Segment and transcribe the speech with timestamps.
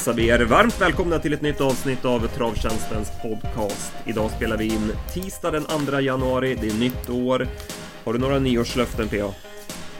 [0.00, 3.92] hälsar vi er varmt välkomna till ett nytt avsnitt av Travtjänstens podcast.
[4.06, 7.48] Idag spelar vi in tisdag den 2 januari, det är nytt år.
[8.04, 9.34] Har du några nyårslöften PA?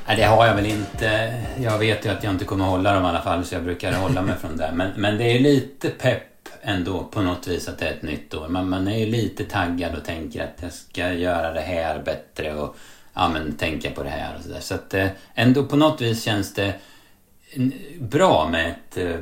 [0.07, 1.34] Nej, det har jag väl inte.
[1.62, 3.93] Jag vet ju att jag inte kommer hålla dem i alla fall, så jag brukar
[3.93, 4.71] hålla mig från det.
[4.75, 8.35] Men, men det är lite pepp ändå på något vis att det är ett nytt
[8.35, 8.48] år.
[8.48, 12.55] Man, man är ju lite taggad och tänker att jag ska göra det här bättre
[12.55, 12.77] och
[13.15, 14.60] ja, men, tänka på det här och sådär.
[14.60, 16.74] Så att eh, ändå på något vis känns det
[18.00, 19.20] bra med ett eh,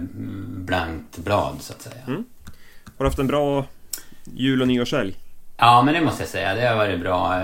[0.48, 2.02] blankt blad så att säga.
[2.06, 2.24] Mm.
[2.84, 3.66] Har du haft en bra
[4.24, 5.16] jul och nyårshelg?
[5.56, 6.54] Ja, men det måste jag säga.
[6.54, 7.42] Det har varit bra.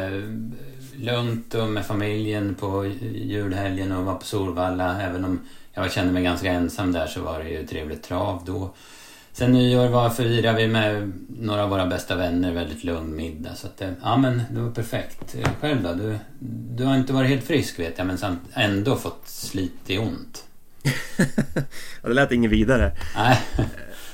[0.96, 5.02] Lugnt och med familjen på julhelgen och var på Solvalla.
[5.02, 5.40] Även om
[5.72, 8.74] jag kände mig ganska ensam där så var det ju trevligt trav då.
[9.32, 13.54] Sen nyår var firade vi med några av våra bästa vänner, väldigt lugn middag.
[13.54, 15.36] Så att det, ja men det var perfekt.
[15.60, 15.94] Själv då?
[15.94, 16.18] Du,
[16.76, 18.18] du har inte varit helt frisk vet jag men
[18.52, 20.43] ändå fått slit i ont.
[22.02, 22.92] ja, det lät inget vidare.
[23.16, 23.40] Nej.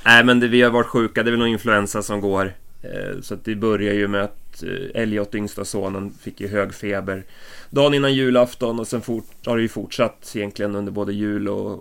[0.04, 2.52] Nej men det, vi har varit sjuka, det är väl någon influensa som går.
[2.82, 7.24] Eh, så det börjar ju med att eh, Elliot, yngsta sonen, fick ju hög feber
[7.70, 11.78] dagen innan julafton och sen fort, har det ju fortsatt egentligen under både jul och,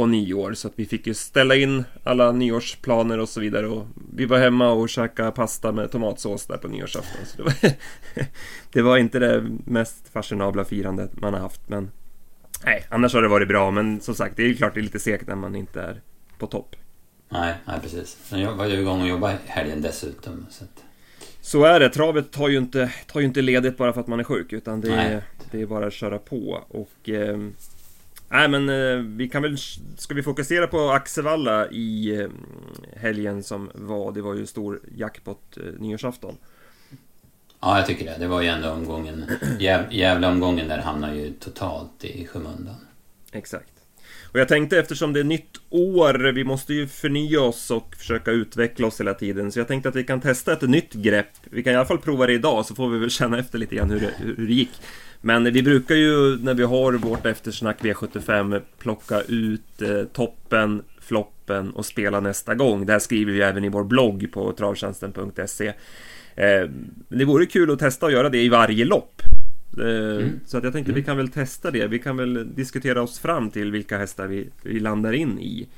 [0.00, 0.54] och nyår.
[0.54, 3.66] Så att vi fick ju ställa in alla nyårsplaner och så vidare.
[3.66, 7.20] Och vi var hemma och käkade pasta med tomatsås där på nyårsafton.
[7.26, 7.72] Så det, var,
[8.72, 11.68] det var inte det mest fashionabla firandet man har haft.
[11.68, 11.90] Men
[12.64, 13.70] nej, annars har det varit bra.
[13.70, 16.00] Men som sagt, det är ju klart det är lite segt när man inte är
[16.38, 16.76] på topp.
[17.28, 18.18] Nej, nej precis.
[18.30, 20.46] Jag var ju igång och jobbade helgen dessutom.
[20.50, 20.84] Så, att...
[21.40, 21.90] så är det.
[21.90, 24.52] Travet tar ju, inte, tar ju inte ledigt bara för att man är sjuk.
[24.52, 26.64] Utan det, är, det är bara att köra på.
[26.68, 27.08] Och...
[27.08, 27.38] Eh,
[28.28, 29.58] nej men eh, vi kan väl...
[29.96, 32.28] Ska vi fokusera på Axevalla i eh,
[32.96, 34.12] helgen som var?
[34.12, 36.36] Det var ju stor jackpot eh, nyårsafton.
[37.60, 38.16] Ja, jag tycker det.
[38.18, 39.24] Det var ju ändå omgången...
[39.90, 42.76] Jävla omgången där hamnar ju totalt i skymundan.
[43.32, 43.68] Exakt.
[44.32, 48.30] Och jag tänkte eftersom det är nytt år, vi måste ju förnya oss och försöka
[48.30, 49.52] utveckla oss hela tiden.
[49.52, 51.30] Så jag tänkte att vi kan testa ett nytt grepp.
[51.44, 53.74] Vi kan i alla fall prova det idag så får vi väl känna efter lite
[53.74, 54.70] grann hur det, hur det gick.
[55.20, 61.70] Men vi brukar ju när vi har vårt eftersnack V75 plocka ut eh, toppen, floppen
[61.70, 62.86] och spela nästa gång.
[62.86, 65.72] Det här skriver vi även i vår blogg på travtjänsten.se.
[66.38, 66.68] Eh,
[67.08, 69.22] det vore kul att testa att göra det i varje lopp.
[69.78, 70.40] Eh, mm.
[70.46, 71.00] Så att jag tänkte mm.
[71.00, 71.86] vi kan väl testa det.
[71.86, 75.68] Vi kan väl diskutera oss fram till vilka hästar vi, vi landar in i.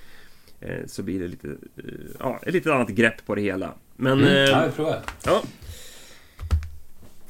[0.61, 1.85] Eh, så blir det lite, eh,
[2.19, 3.75] ja, ett lite annat grepp på det hela.
[3.97, 4.21] Men...
[4.21, 4.51] Mm.
[4.51, 4.99] Ja, vi provar.
[5.27, 5.43] Ja.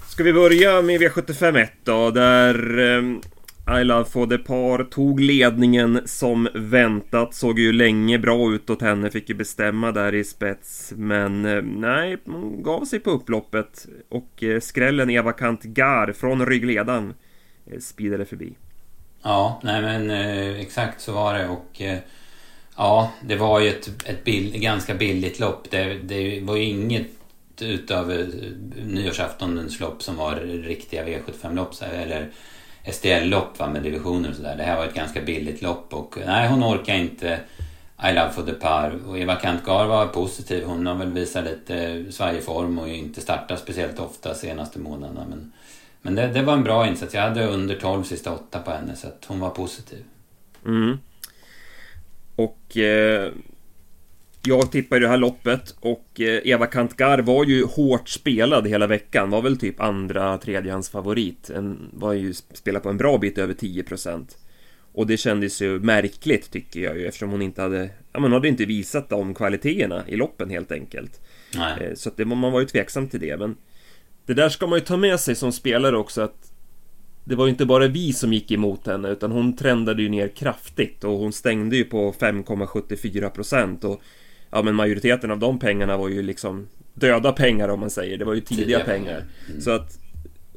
[0.09, 2.77] Ska vi börja med V75 1 då, där
[3.78, 7.34] i Love for the Par tog ledningen som väntat.
[7.34, 10.92] Såg ju länge bra ut åt henne, fick ju bestämma där i spets.
[10.97, 13.86] Men eh, nej, hon gav sig på upploppet.
[14.08, 17.14] Och eh, skrällen Eva Kant Gar från ryggledan
[17.66, 18.53] eh, speedade förbi.
[19.22, 20.10] Ja, nej men
[20.60, 21.82] exakt så var det och...
[22.76, 25.70] Ja, det var ju ett, ett bill, ganska billigt lopp.
[25.70, 27.06] Det, det var ju inget
[27.60, 28.26] utav
[28.87, 32.31] nyårsaftonens lopp som var riktiga V75-lopp eller
[32.85, 34.57] STL-lopp med divisioner och sådär.
[34.57, 37.41] Det här var ett ganska billigt lopp och nej, hon orkar inte
[38.09, 39.09] I Love for the Par.
[39.09, 40.65] Och Eva Kantgar var positiv.
[40.65, 45.27] Hon har väl visat lite svajig form och inte startat speciellt ofta senaste månaderna.
[45.31, 45.53] Men,
[46.03, 47.15] men det, det var en bra insats.
[47.15, 50.05] Jag hade under 12 sista åtta på henne så att hon var positiv.
[50.67, 50.99] Mm.
[52.37, 53.33] Och eh,
[54.43, 59.31] jag tippade det här loppet och eh, Eva Kantgar var ju hårt spelad hela veckan.
[59.31, 61.51] Var väl typ andra, tredjehands favorit.
[61.51, 64.27] En, var ju spelad på en bra bit över 10%.
[64.93, 67.91] Och det kändes ju märkligt tycker jag ju eftersom hon inte hade...
[68.12, 71.21] Ja, man hade inte visat de kvaliteterna i loppen helt enkelt.
[71.55, 71.84] Nej.
[71.84, 73.56] Eh, så att det, man var ju tveksam till det men...
[74.27, 76.53] Det där ska man ju ta med sig som spelare också att
[77.25, 80.29] det var ju inte bara vi som gick emot henne utan hon trendade ju ner
[80.29, 84.03] kraftigt och hon stängde ju på 5,74% och
[84.50, 88.19] ja men majoriteten av de pengarna var ju liksom döda pengar om man säger.
[88.19, 89.25] Det var ju tidiga, tidiga pengar.
[89.49, 89.61] Mm.
[89.61, 89.99] Så att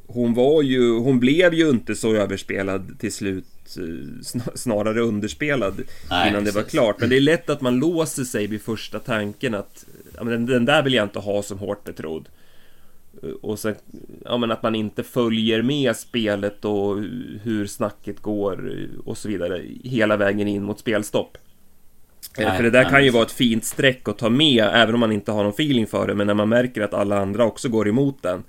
[0.06, 3.44] hon var ju, hon blev ju inte så överspelad till slut
[3.78, 7.00] eh, Snarare underspelad Nej, innan det var klart.
[7.00, 9.86] Men det är lätt att man låser sig vid första tanken att
[10.16, 12.28] ja, men den där vill jag inte ha som hårt betrodd.
[13.42, 13.74] Och sen,
[14.24, 16.96] ja men att man inte följer med spelet och
[17.42, 21.38] hur snacket går och så vidare hela vägen in mot spelstopp.
[22.38, 24.94] Nej, För det där nej, kan ju vara ett fint streck att ta med även
[24.94, 27.44] om man inte har någon feeling för det men när man märker att alla andra
[27.44, 28.44] också går emot den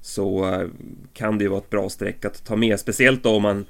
[0.00, 0.68] så eh,
[1.12, 3.66] kan det ju vara ett bra streck att ta med speciellt då om man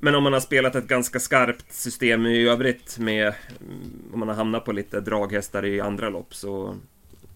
[0.00, 4.28] men om man har spelat ett ganska skarpt system i övrigt med mm, om man
[4.28, 6.74] har hamnat på lite draghästar i andra lopp så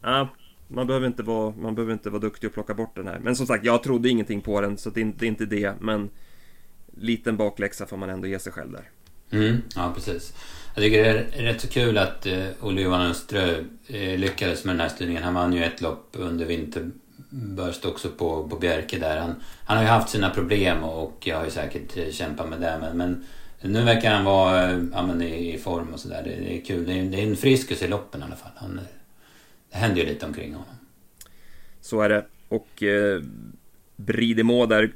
[0.02, 0.28] ja,
[0.68, 3.18] man behöver inte vara, man behöver inte vara duktig och plocka bort den här.
[3.18, 5.74] Men som sagt, jag trodde ingenting på den så det är inte det.
[5.80, 6.10] Men
[6.96, 8.88] liten bakläxa får man ändå ge sig själv där.
[9.32, 10.34] Mm, ja, precis.
[10.74, 14.74] Jag tycker det är rätt så kul att eh, Olle Johan Öströ eh, lyckades med
[14.74, 15.22] den här styrningen.
[15.22, 19.16] Han vann ju ett lopp under vinterbörst också på, på Bjerke där.
[19.16, 19.34] Han,
[19.64, 22.78] han har ju haft sina problem och jag har ju säkert eh, kämpat med det.
[22.80, 23.24] Men, men
[23.60, 26.22] nu verkar han vara ja, men i, i form och sådär.
[26.24, 26.86] Det, det, är kul.
[26.86, 28.52] Det är, det är en friskus i loppen i alla fall.
[28.56, 28.80] Han,
[29.70, 30.74] det händer ju lite omkring honom.
[31.80, 32.24] Så är det.
[32.48, 33.22] Och eh,
[34.06, 34.92] Bridemo där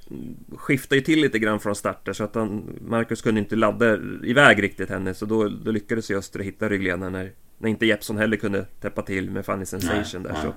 [0.56, 4.62] skiftade ju till lite grann från starter så att han, Marcus kunde inte ladda iväg
[4.62, 8.36] riktigt henne så då, då lyckades ju Öster hitta ryggledaren när, när inte Jeppson heller
[8.36, 10.42] kunde täppa till med Funny Sensation nej, där nej.
[10.42, 10.54] så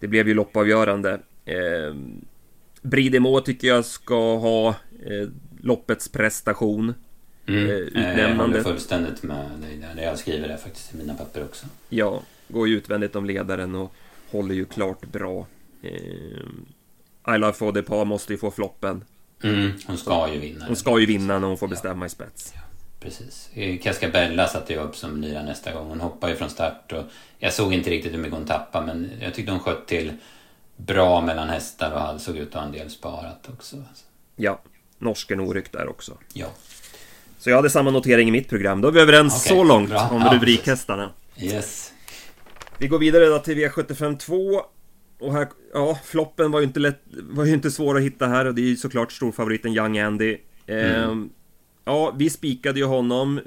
[0.00, 1.94] Det blev ju loppavgörande eh,
[2.82, 4.68] Bridemo tycker jag ska ha
[5.02, 5.28] eh,
[5.60, 6.94] loppets prestation
[7.46, 7.66] mm.
[7.66, 8.36] eh, utnämnande.
[8.36, 12.68] Jag håller fullständigt med dig Jag skriver det faktiskt i mina papper också Ja, går
[12.68, 13.94] ju utvändigt om ledaren och
[14.30, 15.46] håller ju klart bra
[15.82, 15.92] eh,
[17.28, 19.04] I Love Fodepa måste ju få floppen.
[19.42, 20.66] Mm, hon ska ju vinna.
[20.66, 22.06] Hon ska ju vinna när hon får bestämma ja.
[22.06, 22.52] i spets.
[22.54, 22.60] Ja,
[23.00, 23.50] precis.
[23.82, 25.88] Cascabella satte jag upp som lyra nästa gång.
[25.88, 27.04] Hon hoppar ju från start och
[27.38, 30.12] jag såg inte riktigt hur mycket hon tappade men jag tyckte hon sköt till
[30.76, 33.76] bra mellan hästar och såg ut att ha en del sparat också.
[34.36, 34.60] Ja,
[34.98, 36.18] norsken oryck där också.
[36.32, 36.46] Ja.
[37.38, 38.80] Så jag hade samma notering i mitt program.
[38.80, 40.08] Då är vi överens okay, så långt bra.
[40.08, 41.10] om rubrikhästarna.
[41.36, 41.92] Yes.
[42.78, 44.62] Vi går vidare då till V75 2
[45.20, 48.44] och här, ja, floppen var ju inte lätt, var ju inte svår att hitta här
[48.44, 50.38] och det är ju såklart storfavoriten Young Andy.
[50.66, 51.30] Eh, mm.
[51.84, 53.40] Ja, vi spikade ju honom.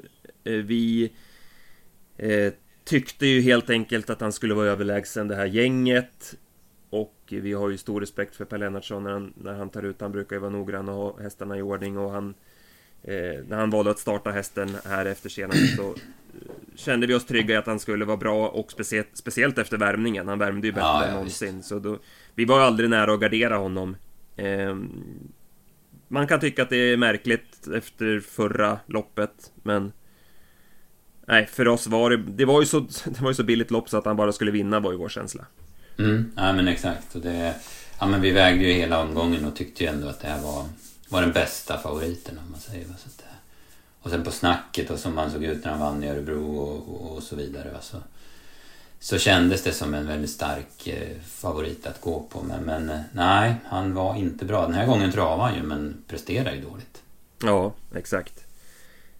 [0.44, 1.12] Eh, vi
[2.16, 2.52] eh,
[2.84, 6.34] tyckte ju helt enkelt att han skulle vara överlägsen det här gänget.
[6.90, 10.00] Och vi har ju stor respekt för Per Lennartsson när han, när han tar ut,
[10.00, 12.34] han brukar ju vara noggrann och ha hästarna i ordning och han
[13.02, 15.94] eh, När han valde att starta hästen här efter senast så
[16.74, 20.28] kände vi oss trygga i att han skulle vara bra och speciellt, speciellt efter värmningen.
[20.28, 21.62] Han värmde ju bättre ja, än ja, någonsin.
[21.62, 21.98] Så då,
[22.34, 23.96] vi var aldrig nära att gardera honom.
[24.36, 24.76] Eh,
[26.08, 29.92] man kan tycka att det är märkligt efter förra loppet, men...
[31.26, 32.16] Nej, för oss var det...
[32.16, 34.50] Det var ju så, det var ju så billigt lopp så att han bara skulle
[34.50, 35.46] vinna var ju vår känsla.
[35.98, 37.14] Mm, ja men exakt.
[37.14, 37.54] Och det,
[38.00, 40.64] ja men vi vägde ju hela omgången och tyckte ju ändå att det här var,
[41.08, 42.84] var den bästa favoriten om man säger.
[42.84, 43.24] Så att,
[44.04, 47.16] och sen på snacket och som han såg ut när han vann i Örebro och,
[47.16, 47.74] och, så vidare.
[47.74, 48.02] Alltså,
[48.98, 52.42] så kändes det som en väldigt stark eh, favorit att gå på.
[52.42, 54.62] Men, men eh, nej, han var inte bra.
[54.62, 57.02] Den här gången travade han ju men presterade ju dåligt.
[57.42, 58.44] Ja, exakt.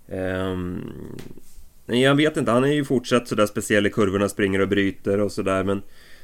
[0.06, 1.18] Um,
[1.86, 5.32] jag vet inte, han är ju fortsatt sådär speciell i kurvorna, springer och bryter och
[5.32, 5.82] sådär men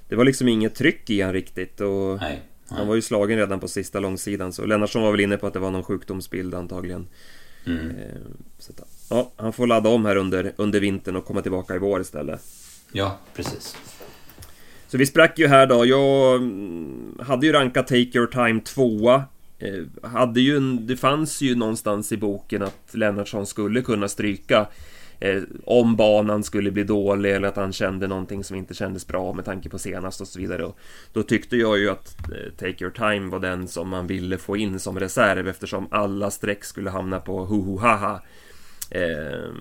[0.09, 2.43] det var liksom inget tryck i han riktigt och nej, nej.
[2.69, 5.53] han var ju slagen redan på sista långsidan så Lennartsson var väl inne på att
[5.53, 7.09] det var någon sjukdomsbild antagligen.
[7.67, 7.91] Mm.
[7.91, 7.95] Eh,
[8.59, 11.79] så att, ja, han får ladda om här under, under vintern och komma tillbaka i
[11.79, 12.41] vår istället.
[12.93, 13.77] Ja, precis.
[14.87, 15.87] Så vi sprack ju här då.
[15.87, 19.25] Jag mm, hade ju rankat Take Your Time tvåa.
[19.59, 24.67] Eh, hade ju, det fanns ju någonstans i boken att Lennartsson skulle kunna stryka
[25.21, 29.33] eh, om banan skulle bli dålig eller att han kände någonting som inte kändes bra
[29.33, 30.65] med tanke på senast och så vidare.
[30.65, 30.79] Och
[31.13, 34.57] då tyckte jag ju att eh, Take Your Time var den som man ville få
[34.57, 38.23] in som reserv eftersom alla streck skulle hamna på hohohaha.
[38.91, 39.55] Eh,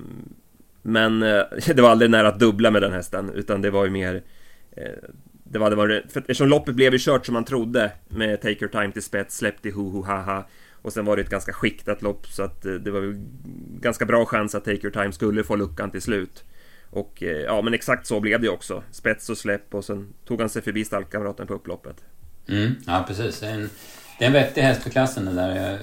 [0.82, 1.44] men eh,
[1.76, 4.24] det var aldrig nära att dubbla med den hästen utan det var ju mer
[4.72, 5.10] eh,
[5.52, 8.66] det var, det var, för eftersom loppet blev ju kört som man trodde med Take
[8.66, 10.48] Your Time till spets, släppte i ho ha ha!
[10.82, 13.16] Och sen var det ett ganska skiktat lopp så att eh, det var
[13.82, 16.44] ganska bra chans att Take Your Time skulle få luckan till slut.
[16.90, 18.84] Och eh, ja, men exakt så blev det också.
[18.92, 21.96] Spets och släpp och sen tog han sig förbi stallkamraten på upploppet.
[22.50, 23.40] Mm, ja, precis.
[23.40, 23.70] Det är en,
[24.20, 25.56] det är en vettig häst för klassen det där.
[25.56, 25.80] Jag,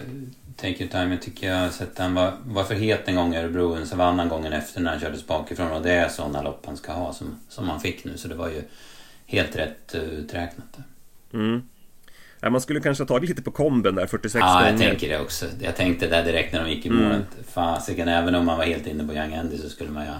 [0.56, 3.34] Take Your Time, jag tycker jag har sett han var, var för het en gång
[3.34, 5.72] i Örebro, så vann han gången efter när han kördes bakifrån.
[5.72, 8.16] Och det är sådana lopp han ska ha som, som han fick nu.
[8.16, 8.62] Så det var ju
[9.26, 10.78] helt rätt uträknat.
[11.32, 11.62] Mm.
[12.46, 14.64] Ja, man skulle kanske ha tagit lite på komben där 46 ja, gånger.
[14.64, 15.46] Ja, jag tänker det också.
[15.60, 17.10] Jag tänkte där direkt när de gick i målet.
[17.10, 17.44] Mm.
[17.48, 20.10] Fasiken, även om man var helt inne på Young Andy så skulle man ju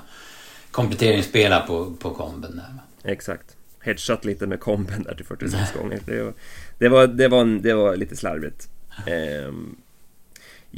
[0.70, 3.12] kompletteringsspela på, på komben där.
[3.12, 3.56] Exakt.
[3.80, 6.00] Headshot lite med komben där till 46 gånger.
[6.06, 6.32] Det var,
[6.78, 8.68] det var, det var, det var lite slarvigt.
[9.06, 9.76] Ehm,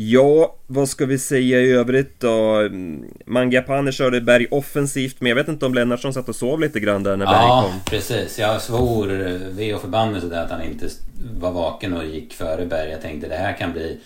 [0.00, 2.68] Ja, vad ska vi säga i övrigt då?
[3.26, 7.02] Mangiapane körde Berg offensivt, men jag vet inte om Lennartsson satt och sov lite grann
[7.02, 7.72] där när Berg ja, kom.
[7.72, 8.38] Ja, precis.
[8.38, 9.06] Jag svor
[9.50, 10.88] ve och förbannelse där att han inte
[11.38, 12.90] var vaken och gick före Berg.
[12.90, 14.00] Jag tänkte det här kan bli...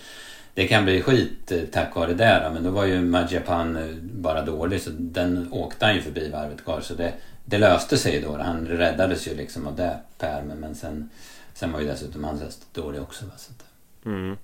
[0.54, 2.54] Det kan bli skit eh, tack vare det då.
[2.54, 6.64] Men då var ju Majapan eh, bara dålig så den åkte han ju förbi varvet
[6.64, 6.80] kvar.
[6.80, 7.12] Så det,
[7.44, 8.36] det löste sig då.
[8.36, 10.42] Han räddades ju liksom av det Per.
[10.42, 11.10] Men sen,
[11.54, 13.24] sen var ju dessutom hans häst dålig också.
[13.24, 13.32] Va?
[13.36, 13.52] Så
[14.08, 14.36] mm.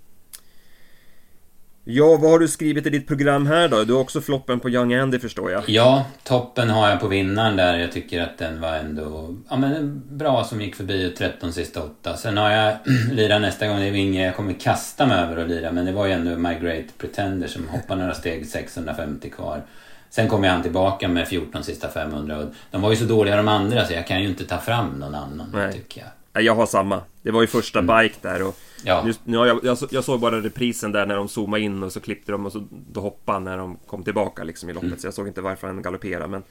[1.91, 3.85] Ja, vad har du skrivit i ditt program här då?
[3.85, 5.63] Du har också floppen på Young Andy förstår jag.
[5.67, 7.79] Ja, toppen har jag på vinnaren där.
[7.79, 12.17] Jag tycker att den var ändå ja, men bra som gick förbi 13 sista åtta.
[12.17, 12.77] Sen har jag
[13.13, 15.73] lirat nästa gång, det är inget jag kommer kasta mig över och lira.
[15.73, 19.63] Men det var ju ändå My Great Pretender som hoppar några steg, 650 kvar.
[20.11, 23.49] Sen kommer han tillbaka med 14 sista 500 och de var ju så dåliga de
[23.49, 25.73] andra så jag kan ju inte ta fram någon annan Nej.
[25.73, 26.01] tycker
[26.33, 26.43] jag.
[26.43, 27.01] Jag har samma.
[27.23, 27.99] Det var ju första mm.
[27.99, 29.07] bike där och Ja.
[29.07, 32.01] Just, nu jag, jag, jag, såg bara reprisen där när de zoomade in och så
[32.01, 34.87] klippte de och så då hoppade när de kom tillbaka liksom i loppet.
[34.87, 34.99] Mm.
[34.99, 36.27] Så jag såg inte varför han galopperade.
[36.27, 36.43] Men,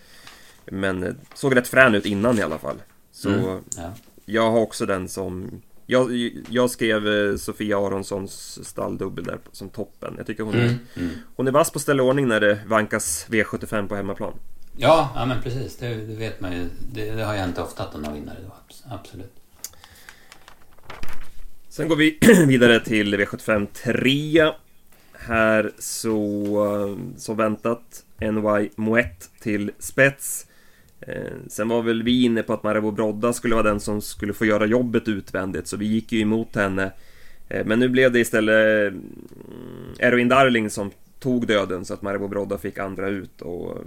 [0.65, 2.75] men eh, såg rätt frän ut innan i alla fall.
[3.11, 3.59] Så mm.
[3.77, 3.93] ja.
[4.25, 5.61] jag har också den som...
[5.89, 6.11] Jag,
[6.49, 10.13] jag skrev eh, Sofia Aronssons stalldubbel där som toppen.
[10.17, 10.75] Jag tycker hon är, mm.
[10.95, 11.09] Mm.
[11.35, 14.33] Hon är vass på ställa ordning när det vankas V75 på hemmaplan.
[14.77, 15.77] Ja, ja men precis.
[15.77, 16.69] Det, det vet man ju.
[16.93, 18.53] Det, det har hänt ofta att hon har vinnare då.
[18.89, 19.36] Absolut.
[21.77, 22.17] Sen går vi
[22.47, 24.51] vidare till V75 3.
[25.13, 26.17] Här så,
[26.65, 30.47] eh, som väntat, NY Moët till spets.
[31.01, 34.33] Eh, sen var väl vi inne på att Marabou Brodda skulle vara den som skulle
[34.33, 36.91] få göra jobbet utvändigt, så vi gick ju emot henne.
[37.49, 39.03] Eh, men nu blev det istället mm,
[39.99, 43.77] Erwin Darling som tog döden, så att Marabou Brodda fick andra ut och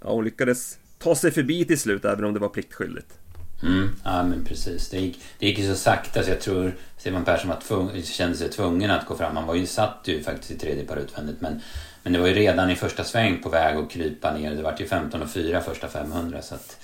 [0.00, 3.18] ja, hon lyckades ta sig förbi till slut, även om det var pliktskyldigt.
[3.62, 4.88] Mm, ja men precis.
[4.88, 8.36] Det gick, det gick ju så sakta så jag tror Stefan Persson var tvung, kände
[8.36, 9.36] sig tvungen att gå fram.
[9.36, 11.60] Han var ju satt ju faktiskt i tredje par utvändigt men,
[12.02, 14.54] men det var ju redan i första sväng på väg att krypa ner.
[14.54, 16.76] Det var ju 15 och 4 första 500 så att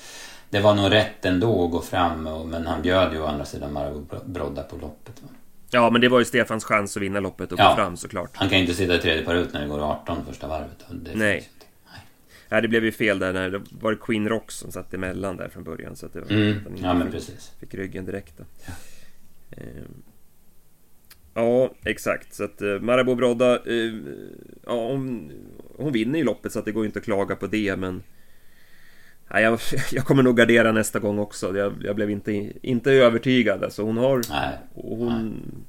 [0.51, 3.45] det var nog rätt ändå att gå fram och, men han bjöd ju å andra
[3.45, 5.23] sidan Marabou Brodda på loppet.
[5.23, 5.29] Va?
[5.71, 8.31] Ja, men det var ju Stefans chans att vinna loppet och ja, gå fram såklart.
[8.35, 10.85] Han kan ju inte sitta i tredje par ut när det går 18 första varvet.
[11.15, 11.49] Nej.
[12.53, 15.49] Nej, det blev ju fel där när det var Queen Rock som satt emellan där
[15.49, 15.97] från början.
[15.97, 16.57] Så att det var mm.
[16.83, 17.53] ja, men precis.
[17.61, 18.45] Fick ryggen direkt då.
[18.67, 18.73] Ja.
[19.51, 20.03] Ehm.
[21.35, 22.35] Ja, exakt.
[22.35, 24.03] Så att uh, Marabou Brodda, uh,
[24.67, 25.33] ja, hon,
[25.77, 28.03] hon vinner ju loppet så att det går inte att klaga på det, men...
[29.31, 29.59] Nej, jag,
[29.93, 31.57] jag kommer nog gardera nästa gång också.
[31.57, 33.65] Jag, jag blev inte, inte övertygad.
[33.65, 34.23] Alltså hon har...
[34.31, 34.59] Nej.
[34.75, 35.65] Hon, nej.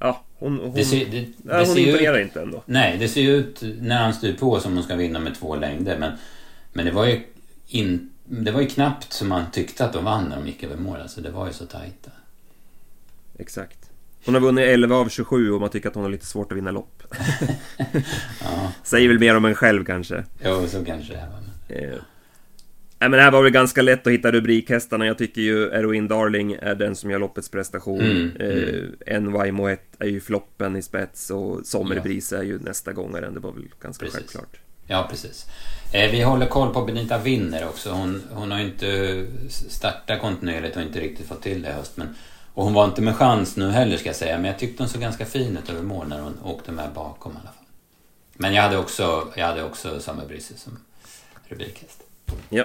[0.00, 2.62] Ja, hon, hon, det ser, det, nej, hon imponerar ut, inte ändå.
[2.66, 5.56] Nej, det ser ju ut när han styr på som hon ska vinna med två
[5.56, 5.98] längder.
[5.98, 6.12] Men,
[6.72, 7.20] men det var ju
[7.66, 10.76] in, det var ju knappt som man tyckte att de vann när de gick över
[10.76, 11.00] mål.
[11.00, 12.10] Alltså det var ju så tajta.
[13.38, 13.90] Exakt.
[14.24, 16.58] Hon har vunnit 11 av 27 och man tycker att hon har lite svårt att
[16.58, 17.02] vinna lopp.
[18.44, 18.72] ja.
[18.82, 20.24] Säger väl mer om en själv kanske.
[20.44, 21.12] Jo, så kanske
[21.68, 22.02] det är.
[23.00, 25.06] Nej men det här var väl ganska lätt att hitta rubrikhästarna.
[25.06, 28.00] Jag tycker ju Eroin Darling är den som gör loppets prestation.
[28.00, 32.38] Mm, eh, NY Moet är ju floppen i spets och Sommerbris ja.
[32.38, 33.34] är ju nästa gångaren.
[33.34, 34.18] Det var väl ganska precis.
[34.18, 34.60] självklart.
[34.86, 35.46] Ja, precis.
[35.92, 37.90] Eh, vi håller koll på Benita Winner också.
[37.90, 39.26] Hon, hon har ju inte
[39.68, 41.96] startat kontinuerligt och inte riktigt fått till det i höst.
[41.96, 42.14] Men,
[42.54, 44.36] och hon var inte med chans nu heller ska jag säga.
[44.36, 47.32] Men jag tyckte hon såg ganska fin ut över mål när hon åkte med bakom
[47.32, 47.64] i alla fall.
[48.34, 50.78] Men jag hade också, jag hade också Sommerbris som
[51.48, 52.02] rubrikhäst.
[52.48, 52.64] Ja.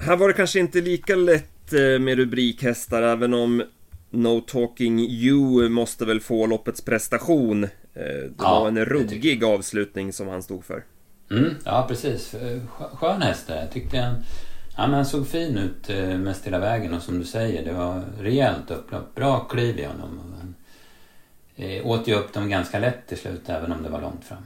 [0.00, 3.62] Här var det kanske inte lika lätt eh, med rubrikhästar, även om
[4.10, 7.64] No Talking You måste väl få loppets prestation.
[7.64, 10.84] Eh, det ja, var en ruggig avslutning som han stod för.
[11.30, 12.34] Mm, ja, precis.
[12.68, 13.60] Skön häst där.
[13.60, 14.14] Jag tyckte han,
[14.76, 18.04] ja, han såg fin ut eh, mest hela vägen och som du säger, det var
[18.20, 19.14] rejält upplopp.
[19.14, 20.20] Bra kliv i honom.
[20.38, 20.54] Han
[21.84, 24.42] åt ju upp dem ganska lätt till slut, även om det var långt fram.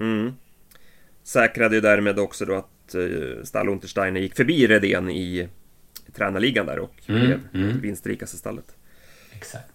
[0.00, 0.34] Mm.
[1.24, 5.48] Säkrade ju därmed också då att eh, Stall Untersteiner gick förbi Redén i
[6.14, 7.80] tränarligan där och mm, blev mm.
[7.80, 8.76] vinstrikaste stallet.
[9.36, 9.72] Exakt.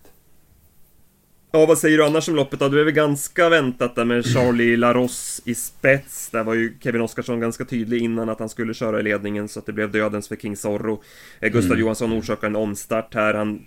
[1.52, 2.70] Ja, vad säger du annars om loppet då?
[2.70, 6.30] Det är väl ganska väntat där med Charlie Larosse i spets.
[6.30, 9.60] Där var ju Kevin Oskarsson ganska tydlig innan att han skulle köra i ledningen så
[9.60, 11.04] att det blev dödens för King Zorro.
[11.40, 11.80] Eh, Gustav mm.
[11.80, 13.34] Johansson orsakade en omstart här.
[13.34, 13.66] Han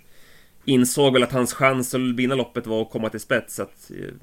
[0.65, 3.55] insåg väl att hans chans att vinna loppet var att komma till spets.
[3.55, 4.13] Så att, eh,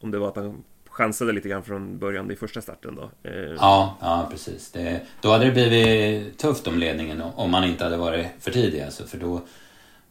[0.00, 0.64] om det var att han
[1.00, 3.10] chansade lite grann från början i första starten då.
[3.22, 4.70] Eh, ja, ja precis.
[4.72, 8.80] Det, då hade det blivit tufft om ledningen om man inte hade varit för tidig
[8.80, 9.42] alltså, för då,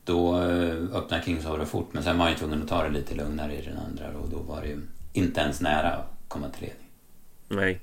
[0.04, 3.16] då eh, öppnade Kingshaver fort men sen var han ju tvungen att ta det lite
[3.16, 4.78] lugnare i den andra och då var det ju
[5.14, 6.88] inte ens nära att komma till ledning.
[7.48, 7.80] Nej.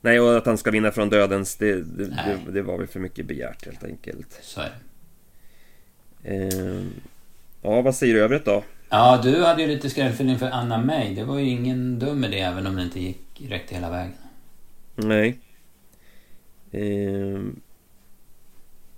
[0.00, 3.00] Nej, och att han ska vinna från dödens, det, det, det, det var väl för
[3.00, 4.38] mycket begärt helt enkelt.
[4.42, 4.70] Så är
[6.22, 6.34] det.
[6.34, 6.84] Eh,
[7.62, 8.62] ja, vad säger du övrigt då?
[8.88, 11.14] Ja, du hade ju lite skrällfeeling för Anna May.
[11.14, 14.12] Det var ju ingen dum idé även om det inte gick rätt hela vägen.
[14.94, 15.38] Nej.
[16.70, 17.40] Eh,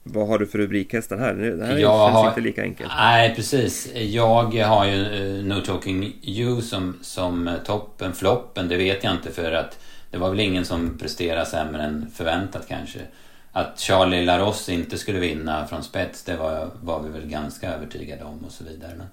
[0.02, 1.34] vad har du för rubrikhästar här?
[1.34, 2.92] Det här jag känns har, inte lika enkelt.
[2.96, 3.94] Nej, precis.
[3.94, 8.12] Jag har ju uh, No Talking You som, som toppen.
[8.12, 9.78] Floppen, det vet jag inte för att
[10.10, 13.00] det var väl ingen som presterade sämre än förväntat kanske
[13.52, 18.24] att Charlie Larosse inte skulle vinna från spets, det var, var vi väl ganska övertygade
[18.24, 18.92] om och så vidare.
[18.96, 19.06] Men,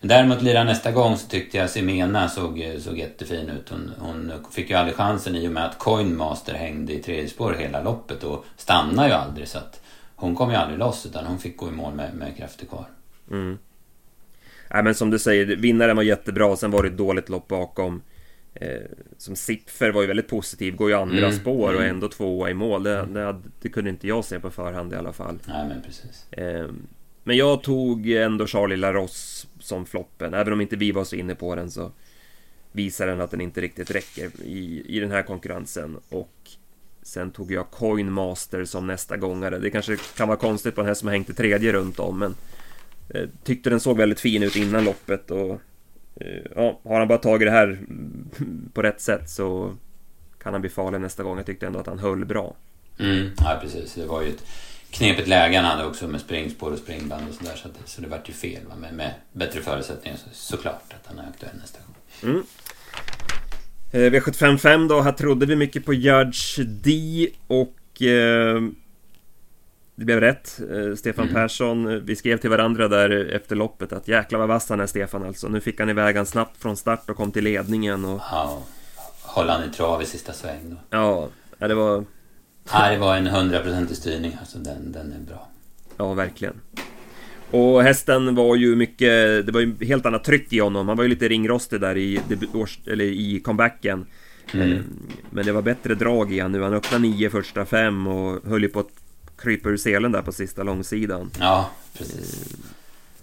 [0.00, 3.68] men däremot lira nästa gång så tyckte jag Simena såg, såg jättefin ut.
[3.68, 7.52] Hon, hon fick ju aldrig chansen i och med att Coinmaster hängde i tredje spår
[7.52, 9.48] hela loppet och stannade ju aldrig.
[9.48, 9.80] Så att
[10.16, 12.86] hon kom ju aldrig loss utan hon fick gå i mål med, med krafter kvar.
[13.30, 13.58] Mm.
[14.70, 16.56] Nej, men som du säger, vinnaren var jättebra.
[16.56, 18.02] Sen var det ett dåligt lopp bakom.
[18.54, 18.80] Eh,
[19.16, 21.90] som Sipfer var ju väldigt positiv, går ju andra mm, spår och mm.
[21.90, 22.82] ändå tvåa i mål.
[22.82, 25.38] Det, det, det, kunde inte jag se på förhand i alla fall.
[25.46, 26.32] Nej, men precis.
[26.32, 26.68] Eh,
[27.24, 30.34] men jag tog ändå Charlie Larosse som floppen.
[30.34, 31.92] Även om inte vi var så inne på den så
[32.72, 35.96] visar den att den inte riktigt räcker i, i den här konkurrensen.
[36.08, 36.50] Och
[37.02, 39.58] sen tog jag Coin Master som nästa gångare.
[39.58, 42.18] Det kanske kan vara konstigt på den här som har hängt i tredje runt om,
[42.18, 42.34] men
[43.08, 45.60] eh, tyckte den såg väldigt fin ut innan loppet och
[46.56, 47.78] ja, har han bara tagit det här
[48.72, 49.74] på rätt sätt så
[50.42, 51.36] kan han bli farlig nästa gång.
[51.36, 52.56] Jag tyckte ändå att han höll bra.
[52.98, 53.94] Mm, ja, precis.
[53.94, 54.44] Det var ju ett
[54.90, 57.56] knepigt läge han hade också med springspår och springband och sådär.
[57.56, 58.62] Så, det, så det vart ju fel.
[58.68, 58.74] Va?
[58.80, 62.30] Men med bättre förutsättningar så, såklart att han är aktuell nästa gång.
[62.30, 62.44] Mm.
[63.92, 68.60] Eh, V755 då, här trodde vi mycket på Judge D och eh,
[69.98, 70.60] det blev rätt.
[70.70, 71.34] Eh, Stefan mm.
[71.34, 74.86] Persson, eh, vi skrev till varandra där efter loppet att jäklar vad vass han är
[74.86, 75.48] Stefan alltså.
[75.48, 78.20] Nu fick han iväg han snabbt från start och kom till ledningen och...
[78.30, 78.62] Ja,
[79.22, 80.76] hålla han i trav i sista sväng då.
[80.90, 81.28] Ja,
[81.58, 82.04] det var
[82.74, 84.36] Nej, det var en hundraprocentig styrning.
[84.40, 85.48] Alltså den, den är bra.
[85.96, 86.60] Ja, verkligen.
[87.50, 90.88] Och hästen var ju mycket, det var ju helt annat tryck i honom.
[90.88, 92.20] Han var ju lite ringrostig där i,
[92.86, 94.06] eller i comebacken.
[94.54, 94.72] Mm.
[94.72, 94.78] Eh,
[95.30, 96.62] men det var bättre drag i han nu.
[96.62, 99.07] Han öppnade nio första fem och höll ju på att
[99.38, 101.30] krypa ur selen där på sista långsidan.
[101.40, 102.52] Ja, precis.
[102.52, 102.58] Eh,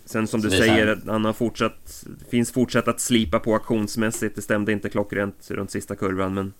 [0.05, 4.35] sen som Så du säger, han har fortsatt, finns fortsatt att slipa på auktionsmässigt.
[4.35, 6.53] Det stämde inte klockrent runt sista kurvan, men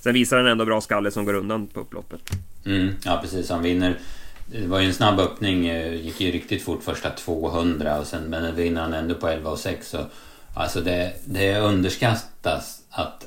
[0.00, 2.20] Sen visar han ändå bra skalle som går undan på upploppet.
[2.66, 3.98] Mm, ja precis, han vinner.
[4.52, 8.22] Det var ju en snabb öppning, eh, gick ju riktigt fort första 200 och sen,
[8.22, 10.06] men vinner han ändå på 11 och 6 så
[10.54, 13.26] Alltså det, det underskattas att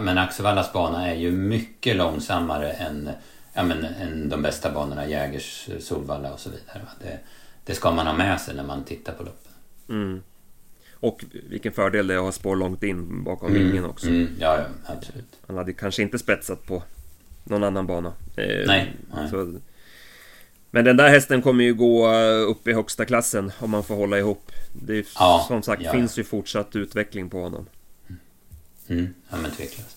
[0.00, 3.10] men Axevallas bana är ju mycket långsammare än,
[3.56, 6.88] ja, men, än de bästa banorna, Jägers, Solvalla och så vidare.
[7.00, 7.18] Det,
[7.64, 9.52] det ska man ha med sig när man tittar på loppen.
[9.88, 10.22] Mm.
[10.94, 14.06] Och vilken fördel det är att ha spår långt in bakom mm, vingen också.
[14.06, 15.40] Mm, ja, ja, absolut.
[15.46, 16.82] Han hade kanske inte spetsat på
[17.44, 18.12] någon annan bana.
[18.36, 18.96] Eh, nej.
[19.14, 19.30] nej.
[19.30, 19.58] Så,
[20.70, 22.12] men den där hästen kommer ju gå
[22.48, 24.52] upp i högsta klassen om man får hålla ihop.
[24.72, 27.66] Det är, ja, som sagt ja, finns ju fortsatt utveckling på honom.
[28.88, 29.95] Mm, ja men tveklöst.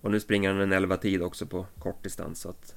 [0.00, 2.74] Och nu springer han en 11 tid också på kortdistans så att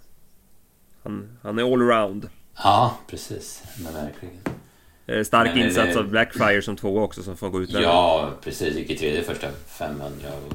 [1.03, 2.29] han, han är allround.
[2.55, 3.63] Ja, precis.
[3.83, 4.39] Men verkligen.
[5.05, 5.99] Eh, stark men, insats det...
[5.99, 8.75] av Blackfire som två också som får gå ut Ja, precis.
[8.75, 10.53] Gick i tredje första 500 och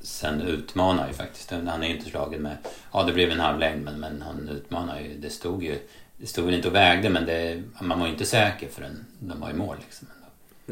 [0.00, 1.50] sen utmanar ju faktiskt.
[1.50, 2.56] Han är ju inte slagen med...
[2.92, 5.18] Ja, det blev en halv längd men, men han utmanar ju.
[5.18, 5.78] Det stod ju...
[6.16, 9.40] Det stod väl inte och vägde men det, man var ju inte säker förrän de
[9.40, 10.08] var i mål liksom.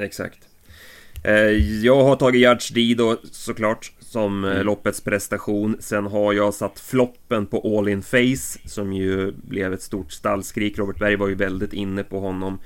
[0.01, 0.48] Exakt.
[1.25, 1.35] Eh,
[1.85, 4.67] jag har tagit Yards D då såklart som eh, mm.
[4.67, 5.77] loppets prestation.
[5.81, 10.79] Sen har jag satt floppen på All In Face som ju blev ett stort stallskrik.
[10.79, 12.59] Robert Berg var ju väldigt inne på honom.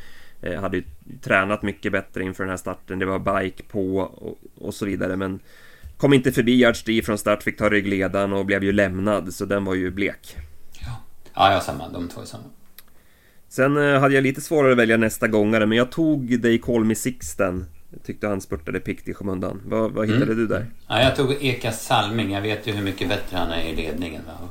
[0.43, 0.85] Eh, hade ju
[1.23, 2.99] tränat mycket bättre inför den här starten.
[2.99, 5.17] Det var bike på och, och så vidare.
[5.17, 5.41] Men
[5.97, 9.35] kom inte förbi Yardsty från start, fick ta ryggledaren och blev ju lämnad.
[9.35, 10.37] Så den var ju blek.
[11.35, 11.89] Ja, ja, samma.
[11.89, 12.45] De två är samma.
[13.49, 16.85] Sen eh, hade jag lite svårare att välja nästa gångare, men jag tog They Call
[16.85, 17.67] Me Sixten.
[18.05, 19.61] Tyckte han spurtade piggt i skymundan.
[19.67, 20.37] Vad, vad hittade mm.
[20.37, 20.67] du där?
[20.89, 22.33] Ja, jag tog Eka Salming.
[22.33, 24.23] Jag vet ju hur mycket bättre han är i ledningen.
[24.27, 24.49] Va?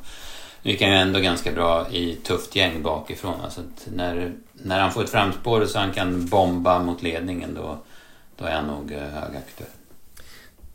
[0.63, 3.41] Nu gick han ju ändå ganska bra i tufft gäng bakifrån.
[3.43, 3.61] Alltså
[3.95, 7.83] när, när han får ett framspår så han kan bomba mot ledningen då,
[8.37, 9.69] då är han nog eh, högaktuell.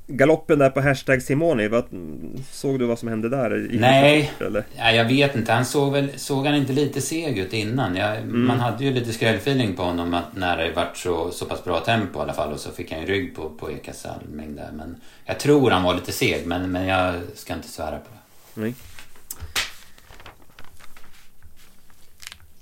[0.08, 1.84] Galoppen där på hashtag Simoni, vad,
[2.50, 3.68] såg du vad som hände där?
[3.70, 4.64] Nej, eller?
[4.76, 5.52] Ja, jag vet inte.
[5.52, 7.96] Han såg, väl, såg han inte lite seg ut innan?
[7.96, 8.46] Jag, mm.
[8.46, 11.80] Man hade ju lite skrällfeeling på honom att när det vart så, så pass bra
[11.80, 14.70] tempo i alla fall och så fick han ju rygg på, på Eka Salming där.
[14.72, 18.60] Men jag tror han var lite seg, men, men jag ska inte svära på det.
[18.60, 18.74] Nej.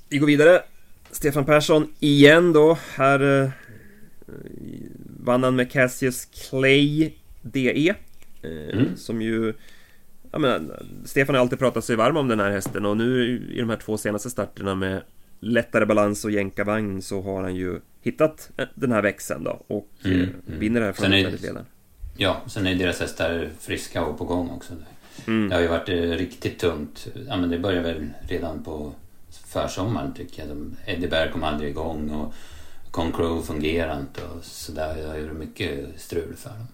[0.09, 0.63] Vi går vidare.
[1.11, 2.79] Stefan Persson igen då.
[2.95, 3.51] Här eh,
[5.21, 7.13] vann han med Cassius Clay
[7.45, 7.95] DE.
[8.43, 8.97] Eh, mm.
[8.97, 9.55] Som ju...
[10.31, 13.61] Jag menar, Stefan har alltid pratat sig varm om den här hästen och nu i
[13.61, 15.03] de här två senaste starterna med
[15.41, 20.21] lättare balans och jänkarvagn så har han ju hittat den här växeln då och mm,
[20.21, 20.61] eh, mm.
[20.61, 21.67] vinner det här från ledaren.
[22.17, 24.73] Ja, sen är deras hästar friska och på gång också.
[25.27, 25.49] Mm.
[25.49, 27.07] Det har ju varit eh, riktigt tungt.
[27.29, 28.93] Ja, men det börjar väl redan på
[29.47, 30.49] försommaren tycker jag.
[30.49, 32.35] De, Eddie Berg kom aldrig igång och
[32.91, 34.97] Concrow fungerar inte och sådär.
[34.97, 36.67] Jag gjorde mycket strul för dem.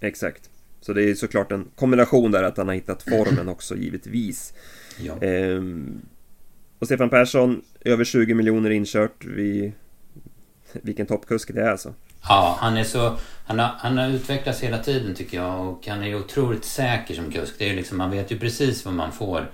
[0.00, 0.50] Exakt.
[0.80, 4.54] Så det är såklart en kombination där att han har hittat formen också givetvis.
[4.98, 5.22] Ja.
[5.22, 6.00] Ehm,
[6.78, 9.24] och Stefan Persson, över 20 miljoner inkört.
[9.24, 9.72] Vi,
[10.72, 11.94] vilken toppkusk det är alltså.
[12.28, 13.16] Ja, han är så...
[13.44, 17.32] Han har, han har utvecklats hela tiden tycker jag och han är otroligt säker som
[17.32, 17.54] kusk.
[17.58, 19.50] Det är liksom, man vet ju precis vad man får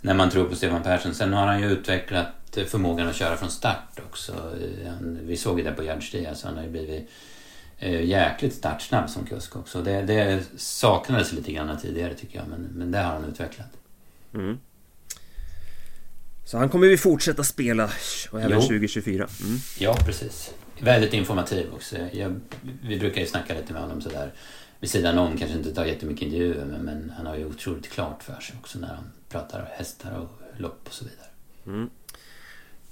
[0.00, 1.14] när man tror på Stefan Persson.
[1.14, 4.32] Sen har han ju utvecklat förmågan att köra från start också.
[4.86, 7.10] Han, vi såg ju det på Gärdstia, alltså han har ju blivit
[7.80, 9.82] jäkligt startsnabb som kusk också.
[9.82, 13.70] Det, det saknades lite grann tidigare tycker jag, men, men det har han utvecklat.
[14.34, 14.58] Mm.
[16.44, 17.90] Så han kommer vi fortsätta spela
[18.32, 18.60] även jo.
[18.60, 19.14] 2024.
[19.14, 19.58] Mm.
[19.78, 20.54] Ja, precis.
[20.80, 21.96] Väldigt informativ också.
[22.12, 22.40] Jag,
[22.82, 24.32] vi brukar ju snacka lite med honom sådär
[24.80, 28.22] vid sidan om, kanske inte ta jättemycket intervjuer men, men han har ju otroligt klart
[28.22, 31.26] för sig också när han pratar hästar och lopp och så vidare.
[31.66, 31.90] Mm.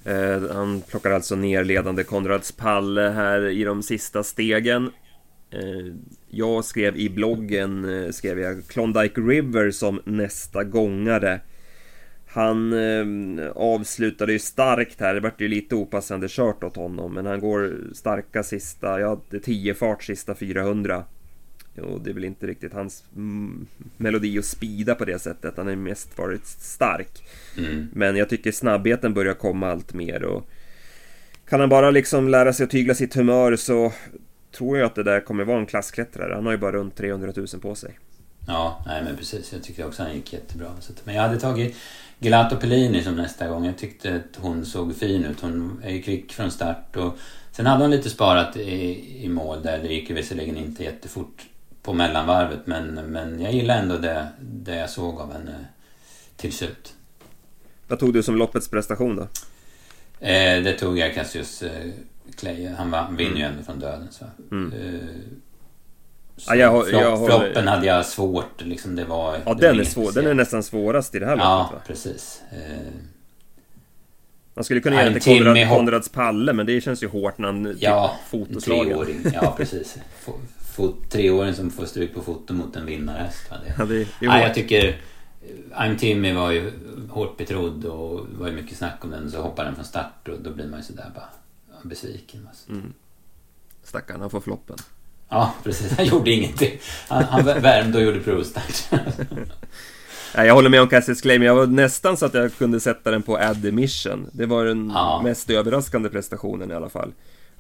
[0.04, 4.90] Eh, han plockar alltså ner ledande Konrads Palle här i de sista stegen.
[5.50, 5.94] Eh,
[6.28, 11.40] jag skrev i bloggen, eh, skrev jag Klondike River som nästa gångare.
[12.26, 17.26] Han eh, avslutade ju starkt här, det vart ju lite opassande kört åt honom Men
[17.26, 21.04] han går starka sista, ja det är 10 fart sista 400
[21.80, 25.66] och det är väl inte riktigt hans mm, melodi att spida på det sättet Han
[25.66, 27.24] har mest varit stark
[27.58, 27.88] mm.
[27.92, 30.48] Men jag tycker snabbheten börjar komma allt mer och
[31.48, 33.92] Kan han bara liksom lära sig att tygla sitt humör så
[34.56, 37.32] Tror jag att det där kommer vara en klassklättrare Han har ju bara runt 300
[37.36, 37.98] 000 på sig
[38.46, 39.52] Ja, nej men precis.
[39.52, 40.70] Jag tyckte också han gick jättebra.
[41.04, 41.76] Men jag hade tagit
[42.18, 43.64] Gelato Pellini som nästa gång.
[43.66, 45.40] Jag tyckte att hon såg fin ut.
[45.40, 46.96] Hon är ju kvick från start.
[46.96, 47.18] Och
[47.52, 49.78] sen hade hon lite sparat i, i mål där.
[49.78, 51.46] Det gick ju visserligen inte jättefort
[51.82, 52.66] på mellanvarvet.
[52.66, 55.66] Men, men jag gillar ändå det, det jag såg av henne
[56.36, 56.94] till slut.
[57.88, 59.22] Vad tog du som loppets prestation då?
[60.26, 61.90] Eh, det tog jag Cassius eh,
[62.36, 62.68] Clay.
[62.68, 64.08] Han, han vinner ju ändå från döden.
[64.10, 64.24] Så.
[64.50, 64.72] Mm.
[64.72, 65.00] Eh,
[66.46, 67.26] Ja, jag, Flop, jag.
[67.26, 68.60] Floppen hade jag svårt.
[68.60, 70.12] Liksom det var, ja, det den är svår.
[70.12, 71.48] Den är nästan svårast i det här loppet.
[71.48, 72.42] Ja, precis.
[72.52, 72.92] Eh...
[74.54, 77.46] Man skulle kunna ge den till Konrad, Konrads Palle, men det känns ju hårt när
[77.46, 78.86] han typ ja, fotoslagen.
[78.86, 79.20] Treåring.
[79.34, 79.96] Ja, precis.
[80.72, 83.50] Fot, treåring som får stryk på foto mot en vinnarhäst.
[83.50, 83.74] Det.
[83.78, 85.00] Ja, det jag tycker...
[85.72, 86.72] I'm Timmy var ju
[87.10, 89.30] hårt betrodd och var ju mycket snack om den.
[89.30, 91.28] Så hoppar den från start och då blir man ju sådär bara
[91.82, 92.46] besviken.
[92.48, 92.70] Alltså.
[92.70, 92.92] Mm.
[93.82, 94.76] Stackarn, han får floppen.
[95.28, 95.96] Ja, precis.
[95.96, 96.78] Han gjorde ingenting.
[97.08, 98.84] Han, han värmde och gjorde provstart.
[100.34, 101.42] jag håller med om Cassius Claim.
[101.42, 104.30] Jag var nästan så att jag kunde sätta den på Add Mission.
[104.32, 105.20] Det var den ja.
[105.24, 107.12] mest överraskande prestationen i alla fall.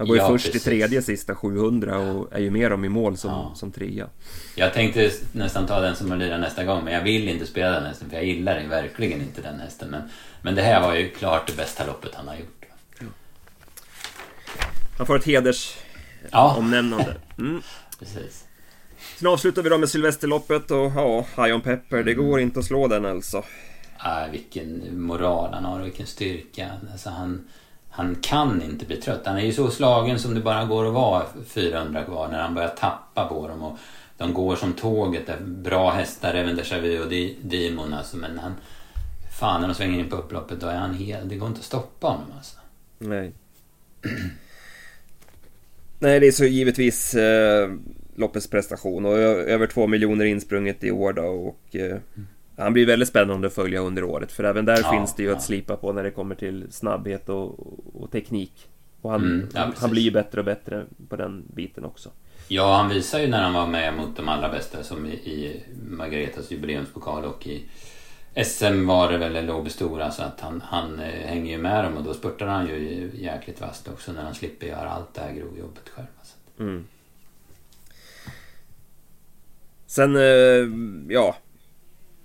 [0.02, 0.62] Han går ju ja, först precis.
[0.62, 3.52] i tredje sista 700 och är ju mer om i mål som, ja.
[3.54, 4.08] som trea.
[4.54, 7.70] Jag tänkte nästan ta den som att lira nästa gång, men jag vill inte spela
[7.70, 9.88] den hästen för jag gillar verkligen inte den hästen.
[9.90, 10.02] Men,
[10.42, 12.64] men det här var ju klart det bästa loppet han har gjort.
[14.98, 15.76] Han får ett heders
[16.30, 16.56] ja.
[16.58, 17.16] omnämnande.
[17.38, 17.62] Mm.
[17.98, 18.44] Precis.
[19.18, 22.02] Sen avslutar vi då med Sylvesterloppet och ja, High on Pepper.
[22.02, 23.44] Det går inte att slå den alltså.
[23.98, 26.70] Ja, vilken moral han har och vilken styrka.
[26.92, 27.48] Alltså han,
[27.94, 29.20] han kan inte bli trött.
[29.24, 32.54] Han är ju så slagen som det bara går att vara 400 kvar när han
[32.54, 33.62] börjar tappa på dem.
[33.62, 33.78] Och
[34.16, 35.26] de går som tåget.
[35.26, 37.08] Där bra hästar, även Deja Vu och
[37.42, 38.16] Dimon alltså.
[38.16, 38.54] Men han...
[39.38, 41.28] Fan, när de svänger in på upploppet då är han helt...
[41.28, 42.56] Det går inte att stoppa honom alltså.
[42.98, 43.32] Nej.
[45.98, 47.70] Nej, det är så givetvis eh,
[48.14, 51.96] loppets prestation och över två miljoner insprunget i år då och eh,
[52.56, 55.28] han blir väldigt spännande att följa under året för även där ja, finns det ju
[55.28, 55.36] ja.
[55.36, 57.54] att slipa på när det kommer till snabbhet och,
[58.02, 58.68] och teknik.
[59.00, 62.10] Och han, mm, ja, han blir ju bättre och bättre på den biten också.
[62.48, 65.62] Ja, han visar ju när han var med mot de allra bästa som i, i
[65.90, 67.64] Margaretas jubileumspokal och i
[68.44, 71.84] SM var det väl, eller Åby Stora, så att han, han eh, hänger ju med
[71.84, 75.20] dem och då spurtar han ju jäkligt vasst också när han slipper göra allt det
[75.20, 76.06] här grovjobbet själv.
[76.18, 76.34] Alltså.
[76.58, 76.84] Mm.
[79.86, 81.36] Sen, eh, ja,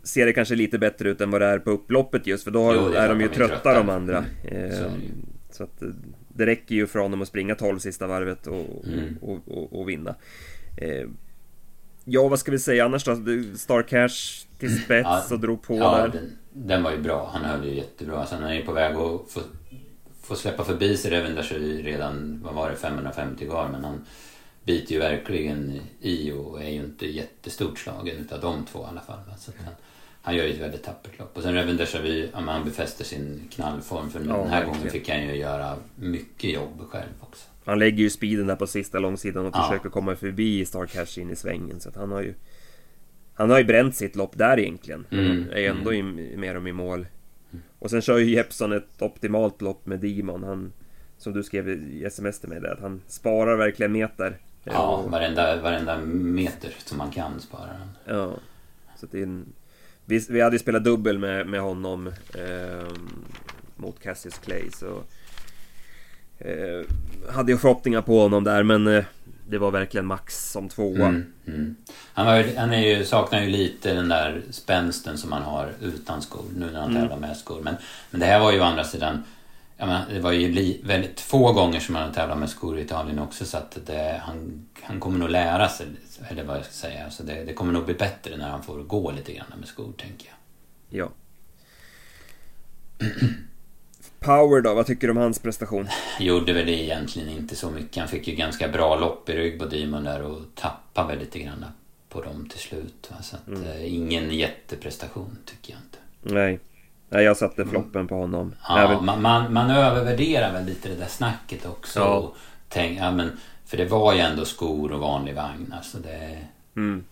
[0.08, 2.74] ser det kanske lite bättre ut än vad det är på upploppet just för då
[2.76, 4.26] jo, är de ju trötta, trötta de andra.
[4.43, 4.72] Mm.
[4.72, 4.91] Så,
[5.52, 5.89] så, att eh,
[6.28, 9.17] det räcker ju för honom att springa 12 sista varvet och, mm.
[9.22, 10.15] och, och, och, vinna.
[12.06, 13.15] Ja, vad ska vi säga annars då?
[13.56, 16.08] Star Cash till spets ja, och drog på ja, där.
[16.08, 17.30] Den, den, var ju bra.
[17.34, 18.26] Han höll ju jättebra.
[18.26, 19.41] Sen är ju på väg att få,
[20.22, 23.70] få släppa förbi sig så redan, vad var det, 550 kvar.
[23.72, 24.06] Men han
[24.63, 29.02] biter ju verkligen i och är ju inte jättestort slagen utav de två i alla
[29.02, 29.20] fall.
[29.38, 29.74] Så han,
[30.28, 31.38] han gör ju ett väldigt tappert lopp.
[31.38, 34.10] Och sen Reven Deja ja, han befäster sin knallform.
[34.10, 37.48] För ja, den här gången fick han ju göra mycket jobb själv också.
[37.66, 39.63] Han lägger ju speeden där på sista långsidan och ja.
[39.63, 41.80] försöker komma förbi Star Cash in i svängen.
[41.80, 42.34] Så han har ju...
[43.34, 45.06] Han har ju bränt sitt lopp där egentligen.
[45.12, 45.28] Mm.
[45.28, 46.20] Han är ändå mm.
[46.20, 47.06] i, med dem i mål.
[47.80, 50.44] Och sen kör ju Jeppson ett optimalt lopp med Demon.
[50.44, 50.74] Han,
[51.18, 54.38] som du skrev i sms till mig där, att han sparar verkligen meter.
[54.63, 58.16] Ja, varenda, varenda meter som man kan spara den.
[58.16, 58.34] Ja,
[58.96, 59.54] så det är en
[60.08, 62.88] vi, vi hade ju spelat dubbel med, med honom eh,
[63.76, 65.04] mot Cassius Clay så
[66.38, 66.86] eh,
[67.34, 69.04] hade ju förhoppningar på honom där men eh,
[69.50, 71.08] det var verkligen Max som tvåa.
[71.08, 71.76] Mm, mm.
[72.13, 76.22] Han, var, han är ju, saknar ju lite den där spänsten som man har utan
[76.22, 77.02] skor nu när han Mm.
[77.02, 77.62] tävlar med skor.
[77.63, 77.76] Men,
[78.12, 79.24] men det här var ju å andra sidan
[79.78, 83.46] menar, det var ju väldigt få gånger som han tävlat med skor i Italien också
[83.46, 85.88] så att det, han, han kommer nog lära sig,
[86.30, 87.10] eller vad jag ska säga.
[87.10, 89.94] Så det, det kommer nog bli bättre när han får gå lite grann med skor
[89.98, 91.00] tänker jag.
[91.04, 91.10] Ja.
[94.20, 95.88] Power då, vad tycker du om hans prestation?
[96.20, 97.98] Gjorde väl egentligen inte så mycket.
[97.98, 101.40] Han fick ju ganska bra lopp i rygg på Demon där och tappade väl lite
[101.40, 101.66] grann
[102.10, 103.08] på dem till slut.
[103.12, 103.18] Va?
[103.22, 103.63] Så att, Mm.
[103.63, 105.98] eh, ingen jätteprestation tycker jag inte.
[106.36, 106.60] Nej.
[107.10, 108.54] Nej, jag satte floppen på honom.
[108.67, 112.00] Ja, Även, man, man, man övervärderar väl lite det där snacket också.
[112.00, 112.06] Ja.
[112.17, 112.36] Och
[112.70, 113.32] tänk, ja, men,
[113.65, 115.74] för det var ju ändå skor och vanlig vagn.
[115.78, 116.38] Alltså det,
[116.76, 117.04] mm.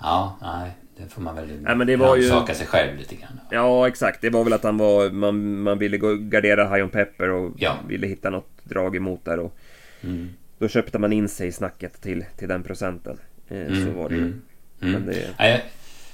[0.00, 3.40] ja, nej, det får man väl Nej, men det var ju- sig själv lite grann.
[3.50, 4.20] Ja, exakt.
[4.20, 5.10] Det var väl att han var...
[5.10, 7.74] Man, man ville gardera High on Pepper och Ja.
[7.88, 9.38] ville hitta något drag emot där.
[9.38, 9.56] Och
[10.02, 10.28] Mm.
[10.58, 13.18] då köpte man in sig i snacket till, till den procenten.
[13.48, 14.20] Eh, så Mm, var det ju.
[14.22, 14.40] mm,
[14.82, 15.06] mm.
[15.06, 15.60] Det, jag,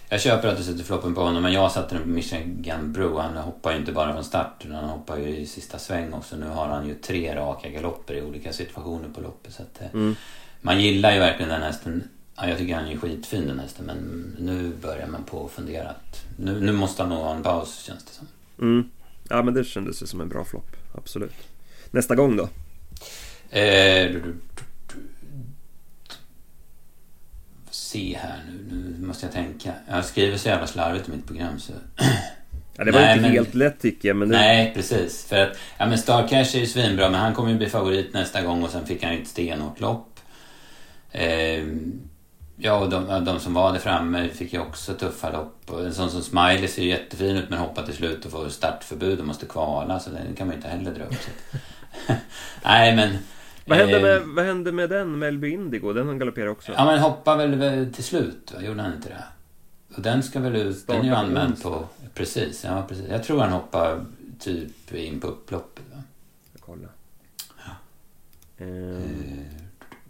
[0.09, 3.19] jag köper att du sätter floppen på honom, men jag satte den på Michigan Bro.
[3.19, 6.37] Han hoppar ju inte bara från start, utan han hoppar ju i sista sväng också.
[6.37, 9.53] Nu har han ju tre raka galopper i olika situationer på loppet.
[9.55, 10.17] Så att, eh, Mm.
[10.61, 12.09] Man gillar ju verkligen den hästen.
[12.37, 13.97] Ja, jag tycker han är skitfin den hästen, men
[14.39, 17.83] nu börjar man på att fundera att nu, nu måste han nog ha en paus,
[17.83, 18.27] känns det som.
[18.61, 18.91] mm.
[19.29, 20.77] Ja, men det kändes ju som en bra flopp.
[20.95, 21.33] Absolut.
[21.91, 22.43] Nästa gång då?
[23.51, 25.47] Eh, du- du- du- du-
[27.97, 29.73] Se här nu, nu måste jag tänka.
[29.89, 31.73] Jag skriver så jävla slarvigt i mitt program så...
[32.77, 35.25] Ja, det var Nej, inte men- helt lätt tycker jag, men det, Nej, precis.
[35.29, 38.13] För att, ja men Star Cash är ju svinbra, men han kommer ju bli favorit
[38.15, 40.21] nästa gång och sen fick han ju ett stenhårt lopp.
[41.13, 42.01] Ehm,
[42.57, 45.61] ja, och de, de som var där framme fick ju också tuffa lopp.
[45.67, 48.49] Och en sån som Smiley ser ju jättefin ut men hoppar till slut och får
[48.49, 51.27] startförbud och måste kvala, så den kan man ju inte heller dra upp.
[52.65, 53.19] Nej, men...
[53.67, 55.93] vad, hände eh, med, vad hände med den Melby Indigo?
[55.93, 56.73] Den han galopperade också.
[56.73, 58.63] Ja, men hoppar väl till slut, va?
[58.63, 59.25] gjorde han inte det?
[59.97, 61.85] Och den ska väl ut, den är ju Startar på.
[62.15, 63.07] Precis, ja precis.
[63.11, 64.05] Jag tror han hoppar
[64.39, 65.85] typ in på upploppet.
[65.95, 66.03] Va?
[66.53, 66.91] Jag kollar.
[68.59, 69.03] Eh, Eh,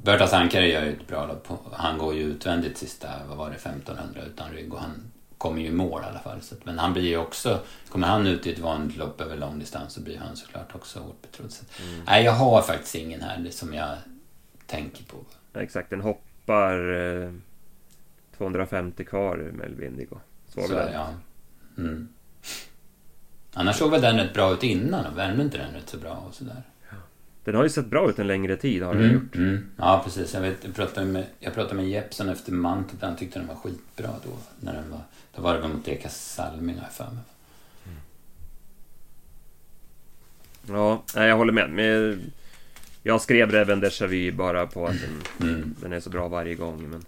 [0.02, 1.48] Bertas Ankare gör ju ett bra lopp.
[1.72, 5.66] Han går ju utvändigt sista, vad var det, 1500 utan rygg och han kommer ju
[5.66, 6.40] i mål i alla fall.
[6.42, 9.59] Så men han blir ju också, kommer han ut i ett vanligt lopp över lång
[9.59, 11.53] distans så blir han såklart också hårt betrodd.
[11.53, 12.03] Så Mm.
[12.07, 13.96] Nej, jag har faktiskt ingen här som jag
[14.66, 15.16] tänker på.
[15.53, 17.33] ja, exakt, den hoppar eh,
[18.37, 20.20] 250 kvar Melby Indigo.
[20.49, 21.09] Så var Så, det ja.
[21.79, 22.09] mm.
[23.55, 26.25] Annars såg väl den rätt bra ut innan och värmde inte den rätt så bra
[26.29, 26.62] och sådär.
[27.46, 29.35] Den har ju sett bra ut en längre tid har den Mm, gjort.
[29.35, 29.66] mm.
[29.76, 30.35] Ja, precis.
[30.35, 33.02] Jag, vet, jag, pratade med, jag pratade med Jeppson efter Mantorp.
[33.02, 34.30] Han tyckte den var skitbra då.
[34.61, 35.00] När den var,
[35.37, 37.22] då var det väl mot Eka jag för mig.
[40.68, 41.70] Ja, nej, jag håller med.
[41.70, 42.30] Men
[43.02, 44.96] jag skrev Reven Déjà Vu bara på att
[45.38, 45.74] den, Mm.
[45.80, 46.88] den är så bra varje gång.
[46.90, 47.04] Men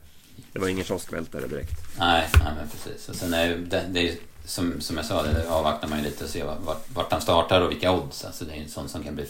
[0.52, 1.80] det var ingen kioskvältare direkt.
[1.98, 3.08] Nej, nej, men precis.
[3.08, 6.24] Och sen är det, det är som, som jag sa, det avvaktar man ju lite
[6.24, 8.24] och ser vart, vart han startar och vilka odds.
[8.24, 9.26] Alltså det är en sån som kan bli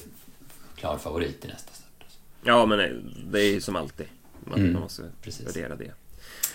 [0.81, 1.93] klar favorit i nästa start.
[2.01, 2.19] Alltså.
[2.43, 2.93] Ja, men nej,
[3.33, 4.07] det är ju som alltid.
[4.45, 5.47] Man, Mm, måste precis.
[5.57, 5.91] värdera det.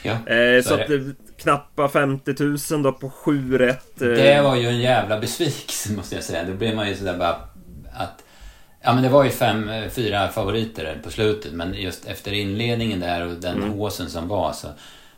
[0.03, 0.99] Ja, Eh, Så så att eh,
[1.37, 4.01] knappa 50 000 då på 7 rätt.
[4.01, 6.43] eh, Det var ju en jävla besvikelse måste jag säga.
[6.43, 7.35] Då blev man ju sådär bara
[7.93, 8.23] att...
[8.85, 12.99] Ja men det var ju fem, eh, fyra favoriter på slutet men just efter inledningen
[12.99, 13.69] där och den Mm.
[13.69, 14.67] håsen som var så,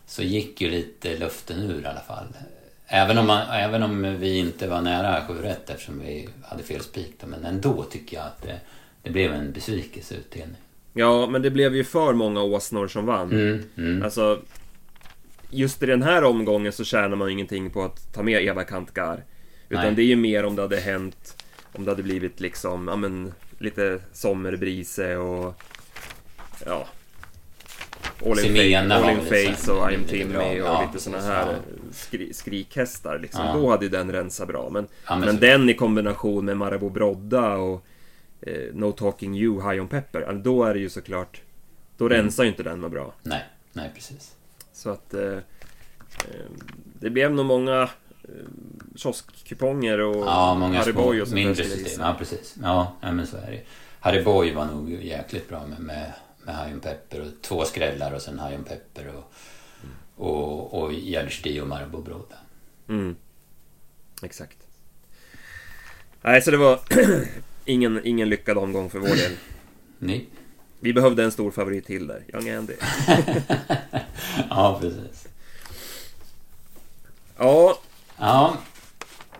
[0.05, 2.25] så gick ju lite luften ur i alla fall.
[2.87, 6.81] Även om, man, även om vi inte var nära 7 rätt eftersom vi hade fel
[6.81, 8.59] spik men ändå tycker jag att det,
[9.05, 10.55] det blev en besvikelseutdelning.
[10.93, 13.31] Ja, men det blev ju för många åsnor som vann.
[13.31, 14.03] Mm, mm.
[14.03, 14.39] Alltså,
[15.49, 19.23] just i den här omgången så tjänar man ingenting på att ta med Eva Kantgar.
[19.69, 19.95] Utan Nej.
[19.95, 23.33] det är ju mer om det hade hänt, om det hade blivit liksom, ja men,
[23.59, 25.61] lite sommerbrise och,
[26.65, 26.87] ja.
[28.25, 29.11] All in, Semena face, all
[29.43, 31.57] in face och I'm Timmy och Ja, lite precis, här ja.
[31.91, 33.45] skri, skrikhästar liksom.
[33.45, 33.53] Ja.
[33.53, 34.69] Då hade ju den rensat bra.
[34.71, 37.85] Men, men, så- den i kombination med Marabou Brodda och
[38.41, 41.41] eh, No Talking You, High on Pepper, ja, då är det ju såklart,
[41.97, 42.17] då Mm.
[42.17, 43.13] rensar ju inte den något bra.
[43.23, 43.43] Nej,
[43.73, 44.35] nej precis.
[44.73, 45.41] Så att eh, eh,
[46.99, 47.81] det blev nog många
[48.23, 48.29] eh,
[48.95, 52.01] kioskkuponger och Ja, många Harry små, Boy och sånt mindre system.
[52.05, 52.55] Ja, precis.
[52.63, 53.61] Ja, men så är det
[53.99, 58.13] Harry Boy var nog jäkligt bra med, med, med High on Pepper och två skrällar
[58.13, 59.33] och sen High on Pepper och,
[60.15, 62.35] och, och Gärdesty och Marabou Brodda.
[62.89, 63.15] Mm.
[64.23, 64.57] Exakt.
[66.21, 66.79] Nej, så det var
[67.65, 69.31] ingen, ingen lyckad omgång för vår del.
[69.99, 70.25] Ni?
[70.79, 72.73] Vi behövde en stor favorit till där, Young Andy.
[74.49, 75.27] ja, precis.
[77.37, 77.79] Ja,
[78.17, 78.57] Ja,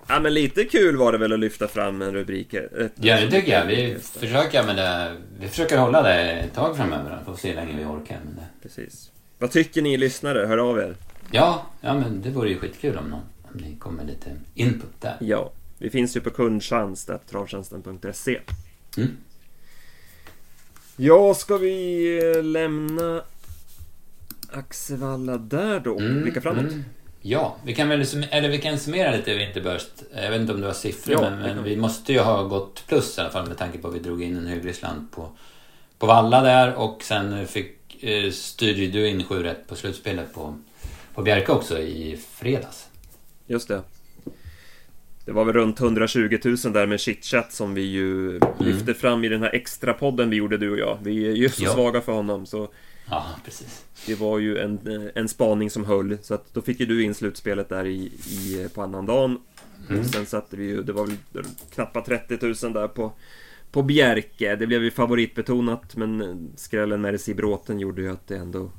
[0.08, 2.54] Ja men lite kul var det väl att lyfta fram en rubrik.
[2.54, 3.66] Ett, ja det tycker jag.
[3.66, 7.20] Vi försöker, men det, vi försöker hålla det ett tag framöver.
[7.26, 8.20] Får se hur länge vi orkar.
[8.26, 9.12] Men det, Precis.
[9.40, 10.46] Vad tycker ni lyssnare?
[10.46, 10.96] Hör av er.
[11.32, 15.02] ja, ja, men det vore ju skitkul om, någon, om ni kommer med lite input
[15.02, 15.18] där.
[15.20, 18.40] Ja, vi finns ju på kundtjänst, travtjänsten.se.
[18.98, 19.18] Mm.
[20.98, 23.22] Ja, ska vi lämna
[24.52, 26.62] Axevalla där då och Mm, blicka framåt?
[26.72, 26.84] mm.
[27.22, 29.92] Ja, vi kan väl eller vi kan summera lite Vinterburst.
[30.16, 31.78] Jag vet inte om du har siffror, Ja, men, men vi.
[31.78, 34.38] måste ju ha gått plus i alla fall med tanke på att vi drog in
[34.38, 35.30] en hygglig slant på,
[36.00, 40.60] på Valla där och sen fick, eh, styrde du in 7 rätt på slutspelet på,
[41.14, 42.88] på Bjerke också i fredags.
[43.48, 43.82] Just det.
[45.26, 49.30] Det var väl runt 120 000 där med chitchat som vi ju lyfte fram i
[49.30, 50.98] den här extra podden vi gjorde du och jag.
[51.04, 51.70] Vi är ju så Ja.
[51.74, 52.72] svaga för honom så
[53.10, 53.86] Ja, precis.
[54.08, 54.80] det var ju en,
[55.16, 56.18] en spaning som höll.
[56.22, 59.38] Så att då fick ju du in slutspelet där i, i, på annandagen.
[60.00, 61.16] Och sen satte vi ju, det var väl
[61.74, 63.12] knappa 30 000 där på,
[63.72, 64.56] på Bjerke.
[64.56, 68.72] Det blev ju favoritbetonat men skrällen med det bråten gjorde ju att det ändå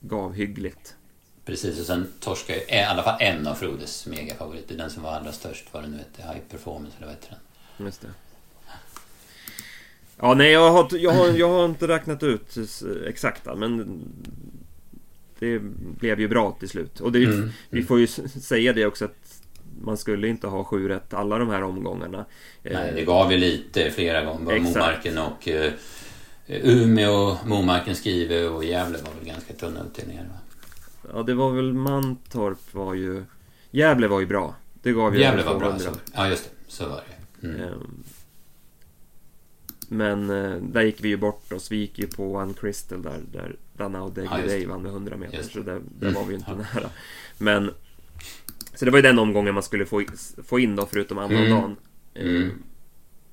[0.00, 0.96] gav hyggligt.
[1.44, 4.74] Precis, och sen torskade ju i alla fall en av Frodes megafavoriter.
[4.76, 7.36] Den som var allra störst, vad det nu hette, High Performance eller vad heter
[7.76, 7.86] den?
[7.86, 8.08] Just det.
[10.20, 12.54] Ja, nej, jag har, jag har, jag har inte räknat ut
[13.06, 14.00] exakta, men
[15.38, 15.58] det
[15.98, 17.00] blev ju bra till slut.
[17.00, 19.42] Och det, Mm, vi får ju säga det också att
[19.82, 22.24] man skulle inte ha sju rätt alla de här omgångarna.
[22.62, 24.52] Nej, Eh, det gav ju lite flera gånger.
[24.52, 24.74] Exakt.
[24.76, 25.72] Momarken och eh,
[26.46, 30.22] Umeå, Momarken, Skrive och Gävle var väl ganska tunna utdelningar.
[30.24, 30.38] Va?
[31.12, 33.24] Ja, det var väl Mantorp var ju...
[33.70, 34.54] Gävle var ju bra.
[34.82, 35.78] Det gav ju Gävle var bra.
[35.78, 35.84] 200.
[35.92, 36.72] Så, ja, just det.
[36.72, 37.02] Så var
[37.40, 37.46] det.
[37.48, 37.60] Mm.
[37.60, 38.02] Ehm,
[39.88, 41.72] Men eh, där gick vi ju bort oss.
[41.72, 44.66] Vi gick ju på One Crystal där, där Danao Ja, Degley det.
[44.66, 45.42] vann med 100 meter.
[45.42, 46.56] Så där, där Mm, var vi ju inte ja.
[46.80, 46.90] nära.
[47.38, 47.70] Men...
[48.74, 49.86] Så det var ju den omgången man skulle
[50.44, 51.50] få, in då, förutom andra Mm.
[51.50, 51.76] dagen.
[52.14, 52.62] Ehm, Mm.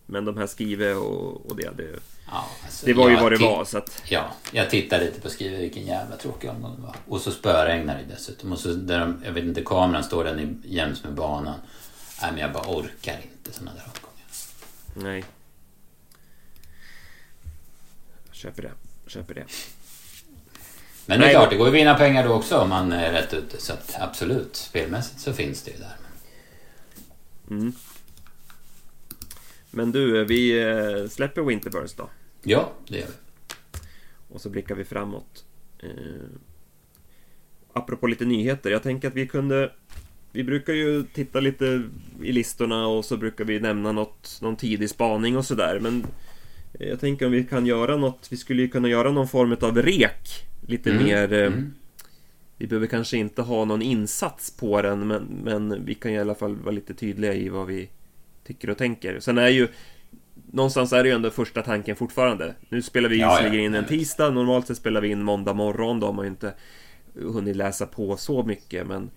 [0.05, 1.99] Men de här Skive och, och det, det,
[2.31, 3.65] Ja, alltså, det var ju jag vad det var.
[3.65, 6.95] Så att, Ja, jag tittade lite på Skrive, vilken jävla tråkig omgång det var.
[7.07, 8.51] Och så spöregnar det dessutom.
[8.51, 11.59] Och så där de, jag vet inte, kameran står den i- jäms med banan.
[12.21, 15.11] Nej, men jag bara orkar inte sådana där omgångar.
[15.13, 15.23] nej.
[18.31, 18.71] Köper det.
[19.07, 19.45] Köper det.
[21.05, 22.91] Men det är Nej, klart, det går ju att vinna pengar då också om man
[22.91, 23.61] är rätt ute.
[23.61, 25.95] Så att absolut, spelmässigt så finns det ju där.
[27.49, 27.73] Mm.
[29.71, 32.09] Men du, vi eh, släpper Winterburst då.
[32.43, 33.13] Ja, det gör vi.
[34.29, 35.45] Och så blickar vi framåt.
[35.83, 35.89] Eh,
[37.73, 39.71] apropå lite nyheter, jag tänker att vi kunde...
[40.31, 41.83] Vi brukar ju titta lite
[42.23, 45.79] i listorna och så brukar vi nämna något, någon tidig spaning och sådär.
[45.81, 46.05] Men
[46.79, 49.81] jag tänker om vi kan göra något, vi skulle ju kunna göra någon form av
[49.81, 50.29] rek.
[50.67, 51.33] Lite Mm, mer...
[51.33, 51.73] Eh, mm.
[52.57, 56.35] Vi behöver kanske inte ha någon insats på den, men, men vi kan i alla
[56.35, 57.89] fall vara lite tydliga i vad vi
[58.43, 59.19] tycker och tänker.
[59.19, 59.67] Sen är ju...
[60.51, 62.55] Någonstans är det ju ändå första tanken fortfarande.
[62.69, 65.53] Nu spelar vi Ja, visserligen ja, in en tisdag, normalt sett spelar vi in måndag
[65.53, 66.53] morgon, då har man ju inte
[67.13, 69.11] hunnit läsa på så mycket, men...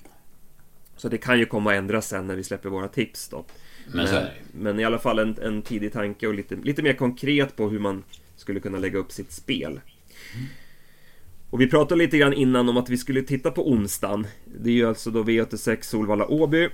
[0.97, 3.45] Så det kan ju komma att ändras sen när vi släpper våra tips då.
[3.93, 4.21] Men ju.
[4.53, 7.79] men i alla fall en, en tidig tanke och lite, lite mer konkret på hur
[7.79, 8.05] man
[8.37, 9.81] skulle kunna lägga upp sitt spel.
[11.51, 14.27] Och vi pratade lite grann innan om att vi skulle titta på onsdagen.
[14.61, 16.69] Det är ju alltså då V86 Solvalla Åby.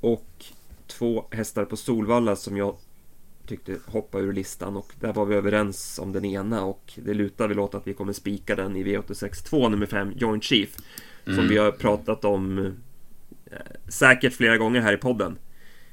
[0.00, 0.44] Och
[0.98, 2.76] två hästar på Solvalla som jag
[3.46, 7.48] tyckte hoppade ur listan och där var vi överens om den ena och det lutar
[7.48, 10.76] väl åt att vi kommer spika den i V86 2 nummer 5 Joint Chief.
[11.24, 11.48] Som Mm.
[11.48, 12.58] vi har pratat om
[13.50, 15.38] eh, säkert flera gånger här i podden.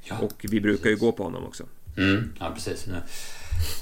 [0.04, 1.64] Ja, Och vi brukar ju gå på honom också.
[1.98, 2.88] Mm, ja, precis.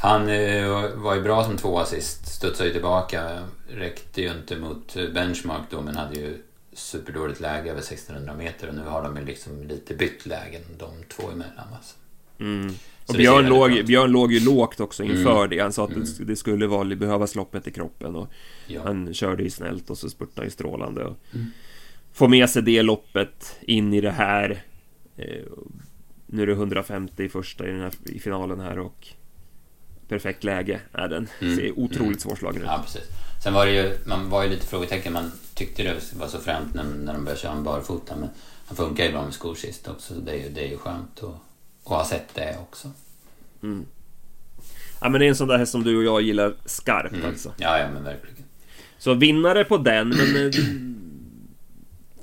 [0.02, 2.28] Han eh, var ju bra som tvåa sist.
[2.28, 3.40] Studsade ju tillbaka.
[3.70, 6.38] Räckte ju inte mot eh, benchmark då, men hade ju
[6.80, 8.68] superdåligt läge över 1600 meter.
[8.68, 11.74] Och nu har de liksom lite bytt lägen, de två emellan.
[11.74, 11.96] Alltså.
[12.40, 12.74] Mm.
[13.08, 13.86] Och Björn låg.
[13.86, 15.50] Björn låg ju lågt också inför Mm.
[15.50, 15.60] det.
[15.60, 18.16] Han sa att det, det skulle vara, behövas loppet i kroppen.
[18.16, 18.28] Och
[18.68, 18.82] Ja.
[18.84, 21.04] Han körde ju snällt och så spurtade ju strålande.
[21.06, 21.46] Och Mm.
[22.14, 24.64] Få med sig det loppet in i det här.
[25.18, 25.44] Eh,
[26.26, 29.08] nu är det 150 i första i, här, i finalen här och
[30.10, 31.28] perfekt läge är den.
[31.42, 31.56] Mm.
[31.56, 32.20] Ser otroligt Mm.
[32.20, 32.68] svårslagen ut.
[32.68, 33.02] Ja, precis.
[33.44, 35.14] Sen var det ju, man var ju lite frågetecken.
[35.14, 38.16] Man tyckte det var så fränt när, när de började köra en barfota.
[38.16, 38.30] Men
[38.66, 40.14] han funkar ju bra med skor sist också.
[40.14, 41.38] Så det är ju, det är ju skönt att, att
[41.84, 42.92] ha sett det också.
[43.64, 43.86] Mm.
[45.02, 47.26] Ja men det är en sån där häst som du och jag gillar skarpt Mm.
[47.26, 47.54] alltså.
[47.58, 48.36] Ja, ja, men verkligen.
[48.98, 50.46] Så vinnare på den, men...
[50.48, 50.52] eh,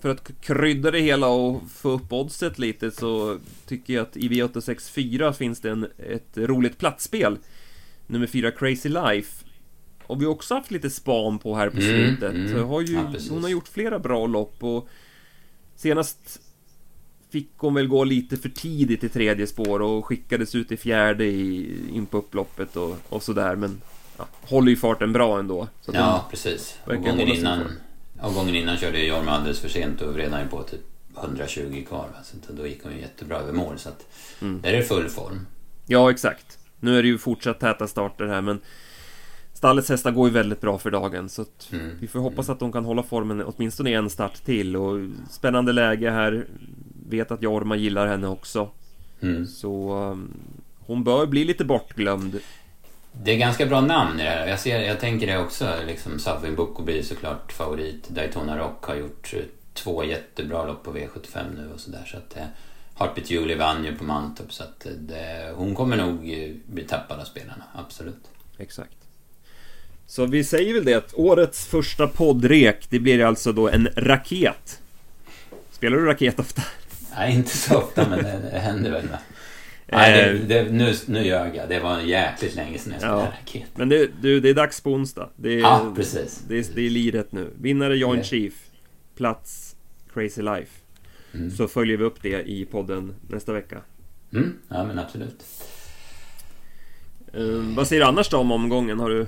[0.01, 4.29] För att krydda det hela och få upp oddset lite så tycker jag att i
[4.29, 7.39] V864 finns det en, ett roligt platsspel.
[8.07, 9.45] Nummer 4 Crazy Life.
[10.07, 12.35] Och vi har också haft lite span på här på Mm, slutet.
[12.35, 12.65] mm.
[12.69, 14.89] Har ju, Ja, hon har gjort flera bra lopp och
[15.77, 16.41] senast
[17.31, 21.25] fick hon väl gå lite för tidigt i tredje spår och skickades ut i fjärde
[21.25, 23.81] i, in på upploppet och, och sådär men
[24.19, 25.69] ja, håller ju farten bra ändå.
[25.93, 26.79] Ja, precis.
[26.85, 27.61] Och gången, innan,
[28.23, 30.81] och gången innan körde Jorma alldeles för sent och redan på typ
[31.19, 32.09] 120 kvar.
[32.25, 33.79] Så då gick hon ju jättebra över mål.
[33.79, 34.07] Så att
[34.41, 34.61] mm.
[34.63, 35.47] där är det full form.
[35.87, 36.59] Ja, exakt.
[36.81, 38.61] Nu är det ju fortsatt täta starter här men
[39.57, 41.91] Stallets hästar går ju väldigt bra för dagen så mm.
[42.01, 46.11] vi får hoppas att de kan hålla formen åtminstone en start till och spännande läge
[46.11, 46.47] här.
[47.09, 48.71] Vet att Jorma gillar henne också.
[49.21, 49.47] Mm.
[49.47, 50.35] Så um,
[50.79, 52.41] hon bör bli lite bortglömd.
[53.13, 54.47] Det är ganska bra namn i det här.
[54.47, 55.69] Jag, ser, jag tänker det också.
[55.87, 58.09] Liksom Savin Boko blir såklart favorit.
[58.09, 59.41] Daytona Rock har gjort eh,
[59.75, 62.05] två jättebra lopp på V75 nu och sådär.
[62.07, 62.37] Så att
[62.97, 66.19] eh, Heartbeat Julie vann ju på Mantorp så att eh, det, hon kommer nog
[66.67, 68.31] bli tappad av spelarna, absolut.
[68.59, 68.97] Exakt.
[70.07, 74.81] Så vi säger väl det att årets första poddrek, det blir alltså då en raket.
[75.71, 76.63] Spelar du raket ofta?
[77.17, 79.05] Nej, inte så ofta, men det, det händer väl.
[79.05, 79.19] Med.
[79.87, 80.65] Nej, det, eh.
[80.65, 81.69] det, nu, nu ljög jag.
[81.69, 83.33] Det var jäkligt länge sedan jag spelade ja.
[83.41, 83.71] raket.
[83.75, 85.31] Men det, du, det är dags på onsdag.
[85.37, 86.43] Det är, ja, precis.
[86.49, 87.51] Det är, det är liret nu.
[87.61, 88.55] Vinnare John Chief.
[89.17, 89.77] Plats
[90.15, 90.86] Crazy Life.
[91.37, 91.51] Mm.
[91.51, 93.81] Så följer vi upp det i podden nästa vecka.
[94.33, 95.45] Mm, ja, men absolut.
[97.33, 99.01] Um, vad säger du annars då om omgången?
[99.01, 99.27] Har du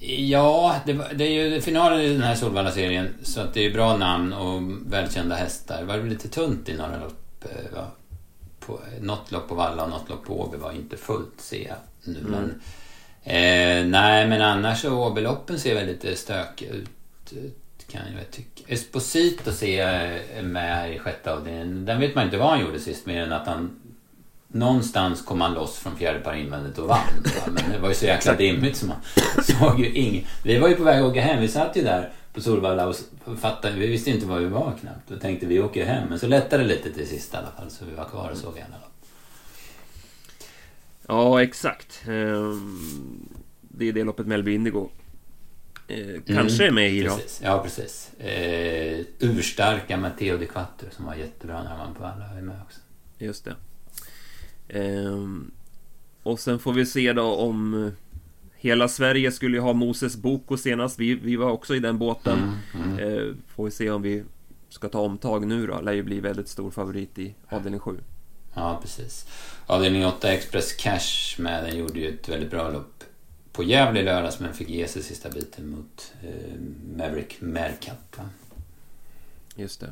[0.00, 3.08] Ja, det, det, är ju finalen i den här Solvalla-serien.
[3.22, 4.62] Så att det är bra namn och
[4.92, 5.78] välkända hästar.
[5.78, 7.44] Det var lite tunt i några lopp.
[7.44, 7.86] Eh, va?
[8.60, 11.76] På, något lopp på Valla och något lopp på Åby var inte fullt, ser jag
[12.04, 12.18] nu.
[12.20, 12.30] Mm.
[12.30, 12.50] Men,
[13.22, 17.32] eh, nej, men annars så Åbyloppen ser väl lite stökiga ut.
[17.90, 18.64] Kan jag tycka.
[18.66, 21.84] Esposito ser jag med i sjätte avdelningen.
[21.84, 23.80] Den vet man inte vad han gjorde sist, mer än att han
[24.48, 26.98] någonstans kom han loss från fjärde par invändigt och vann.
[27.46, 28.96] Men det var ju så jäkla dimmigt så man
[29.42, 30.24] såg ju inget.
[30.44, 31.40] Vi var ju på väg att åka hem.
[31.40, 32.96] Vi satt ju där på Solvalla och
[33.38, 35.08] fattade, vi visste inte var vi var knappt.
[35.08, 36.08] Då tänkte vi åker hem.
[36.08, 37.70] Men så lättade det lite till sist i alla fall.
[37.70, 38.88] Så vi var kvar och såg då.
[41.06, 42.02] Ja, exakt.
[42.08, 43.28] Ehm,
[43.60, 44.88] det är det loppet Mellby Indigo
[45.88, 47.16] eh, kanske är med i då.
[47.16, 47.40] Precis.
[47.44, 48.10] Ja, precis.
[48.18, 52.60] Eh, urstarka Matteo Di Quattro som var jättebra när han var på alla är med
[52.66, 52.80] också.
[53.18, 53.54] Just det.
[54.68, 55.50] Ehm,
[56.22, 57.92] och sen får vi se då om
[58.56, 60.98] Hela Sverige skulle ju ha Moses Boko senast.
[60.98, 62.56] Vi, vi var också i den båten.
[62.74, 63.18] Mm, mm.
[63.18, 64.24] Ehm, får vi se om vi
[64.68, 65.80] ska ta omtag nu då.
[65.80, 67.96] Lär ju bli väldigt stor favorit i avdelning 7.
[68.54, 69.26] Ja, precis.
[69.66, 73.04] Avdelning 8 Express Cash med den gjorde ju ett väldigt bra lopp
[73.58, 76.60] på Gävle i lördags men fick ge sig sista biten mot eh,
[76.96, 78.20] Maverick Mercat.
[79.56, 79.90] Just det.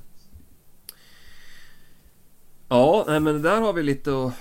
[2.68, 4.32] Ja, men där har vi lite att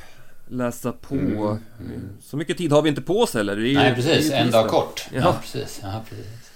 [0.47, 1.15] läsa på.
[1.15, 2.17] Mm, mm.
[2.21, 3.57] Så mycket tid har vi inte på oss heller.
[3.57, 4.31] Ju, Nej, precis.
[4.31, 5.07] En dag kort.
[5.13, 5.79] Ja, ja precis.
[5.83, 6.51] Ja, precis.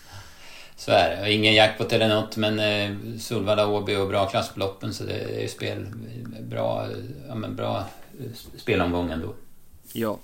[0.75, 1.33] Så är det.
[1.33, 4.93] Ingen jackpot eller något, men eh, Solvalla, Åby och bra klass på loppen.
[4.93, 5.87] Så det är spel,
[6.41, 6.87] bra,
[7.27, 7.77] ja, men bra
[8.19, 9.33] eh, spelomgång ändå.
[9.93, 10.19] Ja.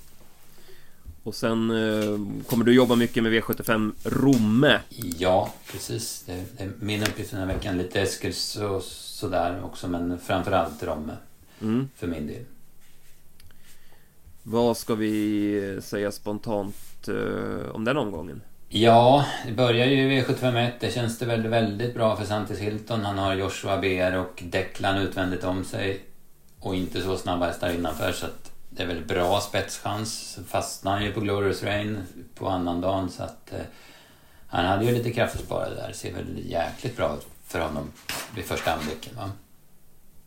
[1.26, 4.80] Och sen eh, kommer du jobba mycket med V75 Romme.
[5.18, 6.24] Ja, precis.
[6.26, 7.78] Det är min uppgift den här veckan.
[7.78, 11.14] Lite Eskils och sådär också, men framförallt Romme.
[11.62, 11.90] Mm.
[11.96, 12.44] För min del.
[14.44, 18.42] Vad ska vi säga spontant uh, om den omgången?
[18.70, 20.72] Ja, det börjar ju i V751.
[20.80, 23.06] Det känns det väl väldigt bra för Santis Hilton.
[23.06, 26.00] Han har Joshua Beer och Declan utvändigt om sig.
[26.60, 30.40] Och inte så snabba hästar innanför så att det är väl bra spetschans.
[30.48, 32.04] Fastnar han ju på Glorious Rain
[32.36, 33.60] på annandagen så att uh,
[34.48, 35.92] han hade ju lite kraft att spara där.
[35.94, 37.92] Ser väl jäkligt bra ut för honom
[38.36, 39.32] vid första anblicken va?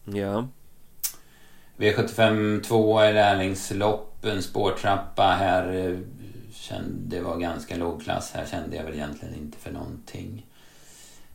[0.04, 0.48] Ja.
[1.76, 5.74] V75 2 är lärlingslopp, en spårtrappa här.
[5.74, 5.98] Eh,
[6.52, 8.32] kände, det var ganska låg klass.
[8.34, 10.46] Här kände jag väl egentligen inte för någonting.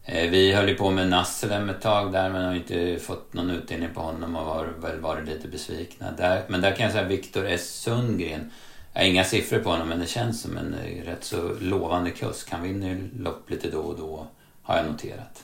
[0.05, 3.49] Eh, vi höll ju på med Nasselem ett tag där men har inte fått någon
[3.49, 6.11] utdelning på honom och var väl varit lite besvikna.
[6.11, 8.51] Där, men där kan jag säga Viktor S Sundgren.
[8.93, 12.11] Jag har inga siffror på honom men det känns som en eh, rätt så lovande
[12.11, 12.49] kusk.
[12.51, 14.27] Han vinner lopp lite då och då
[14.63, 15.43] har jag noterat.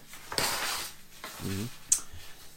[1.45, 1.67] Mm.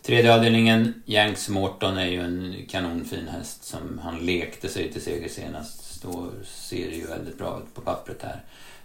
[0.03, 5.29] Tredje avdelningen, Yanks Morton är ju en kanonfin häst som han lekte sig till seger
[5.29, 6.03] senast.
[6.03, 8.41] Då ser det ju väldigt bra ut på pappret här.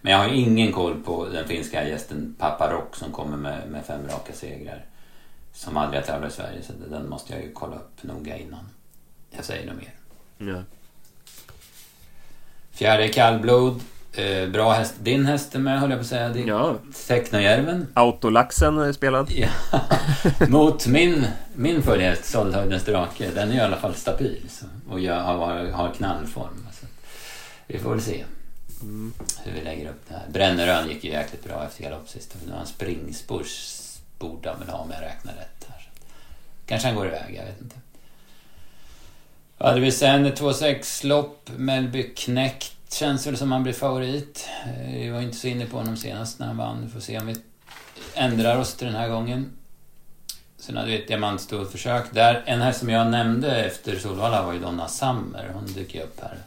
[0.08, 4.08] Men jag har ingen koll på den finska gästen Paparock som kommer med, med fem
[4.08, 4.86] raka segrar.
[5.54, 8.70] Som aldrig har tävlat i Sverige så den måste jag ju kolla upp noga innan
[9.32, 9.94] jag säger något mer.
[10.54, 10.64] Ja.
[12.72, 13.82] Fjärde kallblod.
[14.14, 14.94] Eh, bra häst.
[15.00, 16.30] Din häst är med höll jag på att säga.
[16.30, 16.76] Din ja.
[17.08, 17.88] Teknojärven.
[17.94, 19.32] Autolaxen är spelad.
[19.36, 19.50] Ja.
[20.48, 23.32] Mot min, min följehäst Soldhöjdens drake.
[23.36, 24.42] Den är i alla fall stabil.
[24.50, 26.68] Så, och jag har, har knallform.
[26.80, 26.86] Så.
[27.68, 28.24] Vi får väl se.
[28.82, 29.14] Mm.
[29.44, 30.26] Hur vi lägger upp det här.
[30.30, 32.36] Brännerön gick ju jäkligt bra efter galopp sist.
[32.46, 33.84] Nu har han springspurs
[34.20, 35.66] borde han väl ha om jag räknar rätt.
[35.68, 35.90] Här.
[36.66, 37.76] Kanske han går iväg, jag vet inte.
[39.58, 42.74] Hade vi sen 2-6-lopp, Melby Knäckt.
[42.94, 44.50] Känns väl som han blir favorit.
[44.66, 46.82] Eh, vi var inte så inne på honom senast när han vann.
[46.86, 47.36] Vi får se om vi
[48.14, 49.52] ändrar oss till den här gången.
[50.58, 52.44] Sen hade vi ett diamantstort försök där.
[52.46, 55.52] En här som jag nämnde efter Solvalla var ju Donna Summer.
[55.54, 56.38] Hon dyker upp här.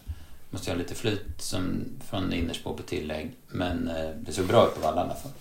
[0.50, 3.30] Måste jag ha lite flyt som från innerspår på tillägg.
[3.48, 5.32] Men eh, det såg bra ut på Valla i alla fall.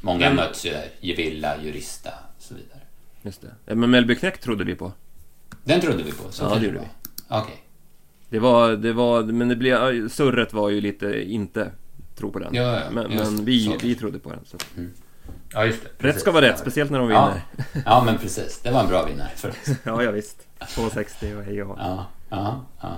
[0.00, 0.88] Många Men- möts ju där.
[1.00, 2.78] Gevilla, Jurista och så vidare.
[3.22, 3.48] Just det.
[3.66, 4.92] Ja, Men Melby Knäck trodde vi på.
[5.64, 6.30] Den trodde vi på.
[6.32, 7.40] Så Ja, det gjorde var.
[7.40, 7.62] Okej.
[8.28, 11.70] Det var, det var, men det blev, surret var ju lite inte
[12.16, 12.54] tro på den.
[12.54, 13.76] Ja, ja, men men vi, så.
[13.82, 14.40] vi trodde på den.
[14.44, 14.56] Så.
[14.56, 14.66] att-
[15.52, 15.88] Ja, just det.
[15.88, 16.20] Rätt Precis.
[16.22, 17.40] ska vara rätt, speciellt när de vinner.
[17.84, 18.60] Ja, men precis.
[18.62, 19.56] Det var en bra vinnare för oss.
[19.84, 20.46] Ja, ja visst.
[20.74, 21.78] 260 och hej och.
[21.78, 22.96] Ja, ja, ja.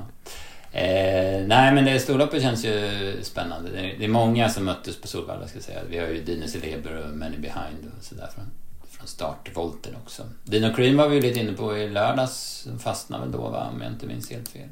[0.74, 3.70] Eh, nej, men det storloppet känns ju spännande.
[3.70, 5.80] Det är, det är många som möttes på Solvalla, ska jag säga.
[5.88, 8.44] Vi har ju Dino Celeber och Many Behind och sådär från,
[8.90, 10.22] från startvolten också.
[10.44, 12.68] Dino Cream var vi ju lite inne på i lördags.
[12.78, 13.70] Fastnade väl då, va?
[13.74, 14.68] Om jag inte minns helt fel.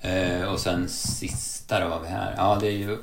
[0.00, 2.34] Eh, och sen sista då, vad har vi här?
[2.36, 2.98] Ja, det är ju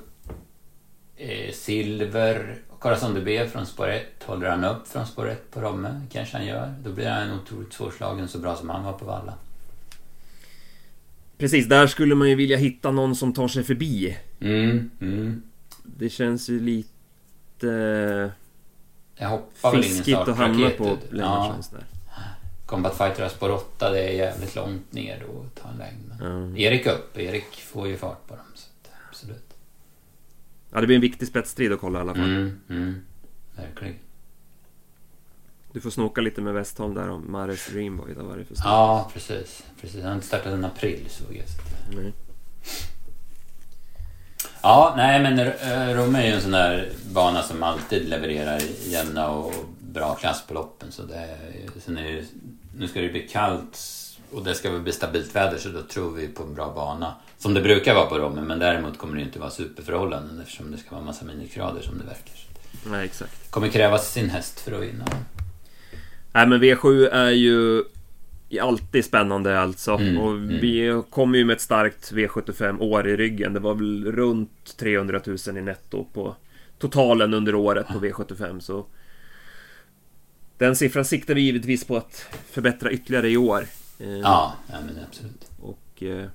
[1.15, 2.57] eh, Silver.
[2.79, 4.23] Corazon de B från spår 1.
[4.25, 6.01] Håller han upp från spår 1 på Romme?
[6.11, 6.75] kanske han gör.
[6.83, 9.33] Då blir han otroligt svårslagen så bra som han var på Valla.
[11.37, 14.17] Precis, där skulle man ju vilja hitta någon som tar sig förbi.
[14.39, 15.43] Mm, mm.
[15.83, 18.31] Det känns ju lite
[19.15, 21.83] Jag hoppar fiskigt att hamna på Ja, Lennartsons där.
[22.65, 23.91] Combat Fighter har spår 8.
[23.91, 26.15] Det är jävligt långt ner då att ta en längd.
[26.55, 26.57] Ja.
[26.57, 27.17] Erik upp.
[27.17, 28.45] Erik får ju fart på dem.
[28.55, 28.67] Så
[29.09, 29.55] absolut.
[30.71, 32.23] Ja, det blir en viktig spetsstrid att kolla i alla fall.
[32.23, 33.01] Mm, mm.
[33.55, 33.95] Verkligen.
[35.75, 38.13] Du får snoka lite med Westholm där om Mares Dreamboy.
[38.13, 38.55] Vad var det för?
[38.63, 39.63] Ja, precis.
[39.81, 39.95] precis.
[40.01, 41.47] Han har inte startat en april såg jag.
[41.49, 42.11] Så.
[44.61, 49.29] Ja, nej men eh, Rom är ju en sån där bana som alltid levererar jämna
[49.29, 50.91] och bra klass på loppen.
[50.91, 52.23] Så det, är- sen är det,
[52.77, 53.79] nu ska det bli kallt
[54.31, 57.13] och det ska väl bli stabilt väder så då tror vi på en bra bana.
[57.37, 60.77] Som det brukar vara på Rommen men däremot kommer det inte vara superförhållanden eftersom det
[60.77, 62.35] ska vara massa minusgrader som det verkar.
[62.85, 63.51] Nej, exakt.
[63.51, 65.05] kommer krävas sin häst för att vinna.
[66.35, 67.83] Nej, men V7 är ju
[68.61, 69.91] alltid spännande alltså.
[69.91, 70.47] Mm, och mm.
[70.47, 73.53] vi kommer ju med ett starkt V75 år i ryggen.
[73.53, 76.35] Det var väl runt 300 000 i netto på
[76.79, 78.59] totalen under året på V75.
[78.59, 78.85] Så
[80.57, 83.65] den siffran siktar vi givetvis på att förbättra ytterligare i år.
[83.99, 85.49] Eh, Ja, ja men absolut.
[85.61, 86.25] Och eh,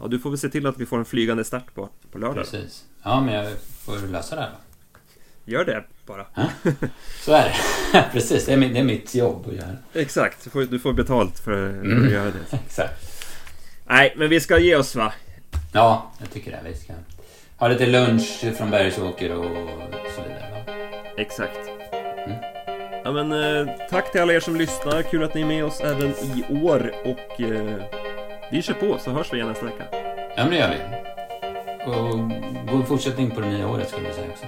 [0.00, 2.44] ja, du får väl se till att vi får en flygande start på, på lördag.
[2.44, 2.84] Precis.
[3.02, 5.52] Ja, men jag får lösa det här då.
[5.52, 6.26] Gör det bara.
[7.24, 7.42] Så är
[7.92, 8.04] det.
[8.12, 9.76] Precis, det är, mitt, det är mitt jobb att göra.
[9.94, 12.06] Exakt, du får, du får betalt för, för Mm.
[12.06, 12.56] att göra det.
[12.66, 13.12] Exakt.
[13.86, 15.12] Nej, men vi ska ge oss va?
[15.72, 16.60] Ja, jag tycker det.
[16.64, 16.92] Vi ska
[17.56, 19.44] ha lite lunch från Bergsåker och
[20.16, 20.50] så vidare.
[20.66, 20.72] Va?
[21.16, 21.58] Exakt.
[22.26, 22.38] Mm.
[23.04, 25.02] Ja men eh, tack till alla er som lyssnar.
[25.02, 27.74] Kul att ni är med oss även i år och eh,
[28.52, 29.84] vi kör på så hörs vi igen nästa vecka.
[30.36, 31.06] Ja, men det gör vi.
[31.90, 32.18] Och
[32.72, 34.44] god fortsättning på det nya året skulle jag säga också.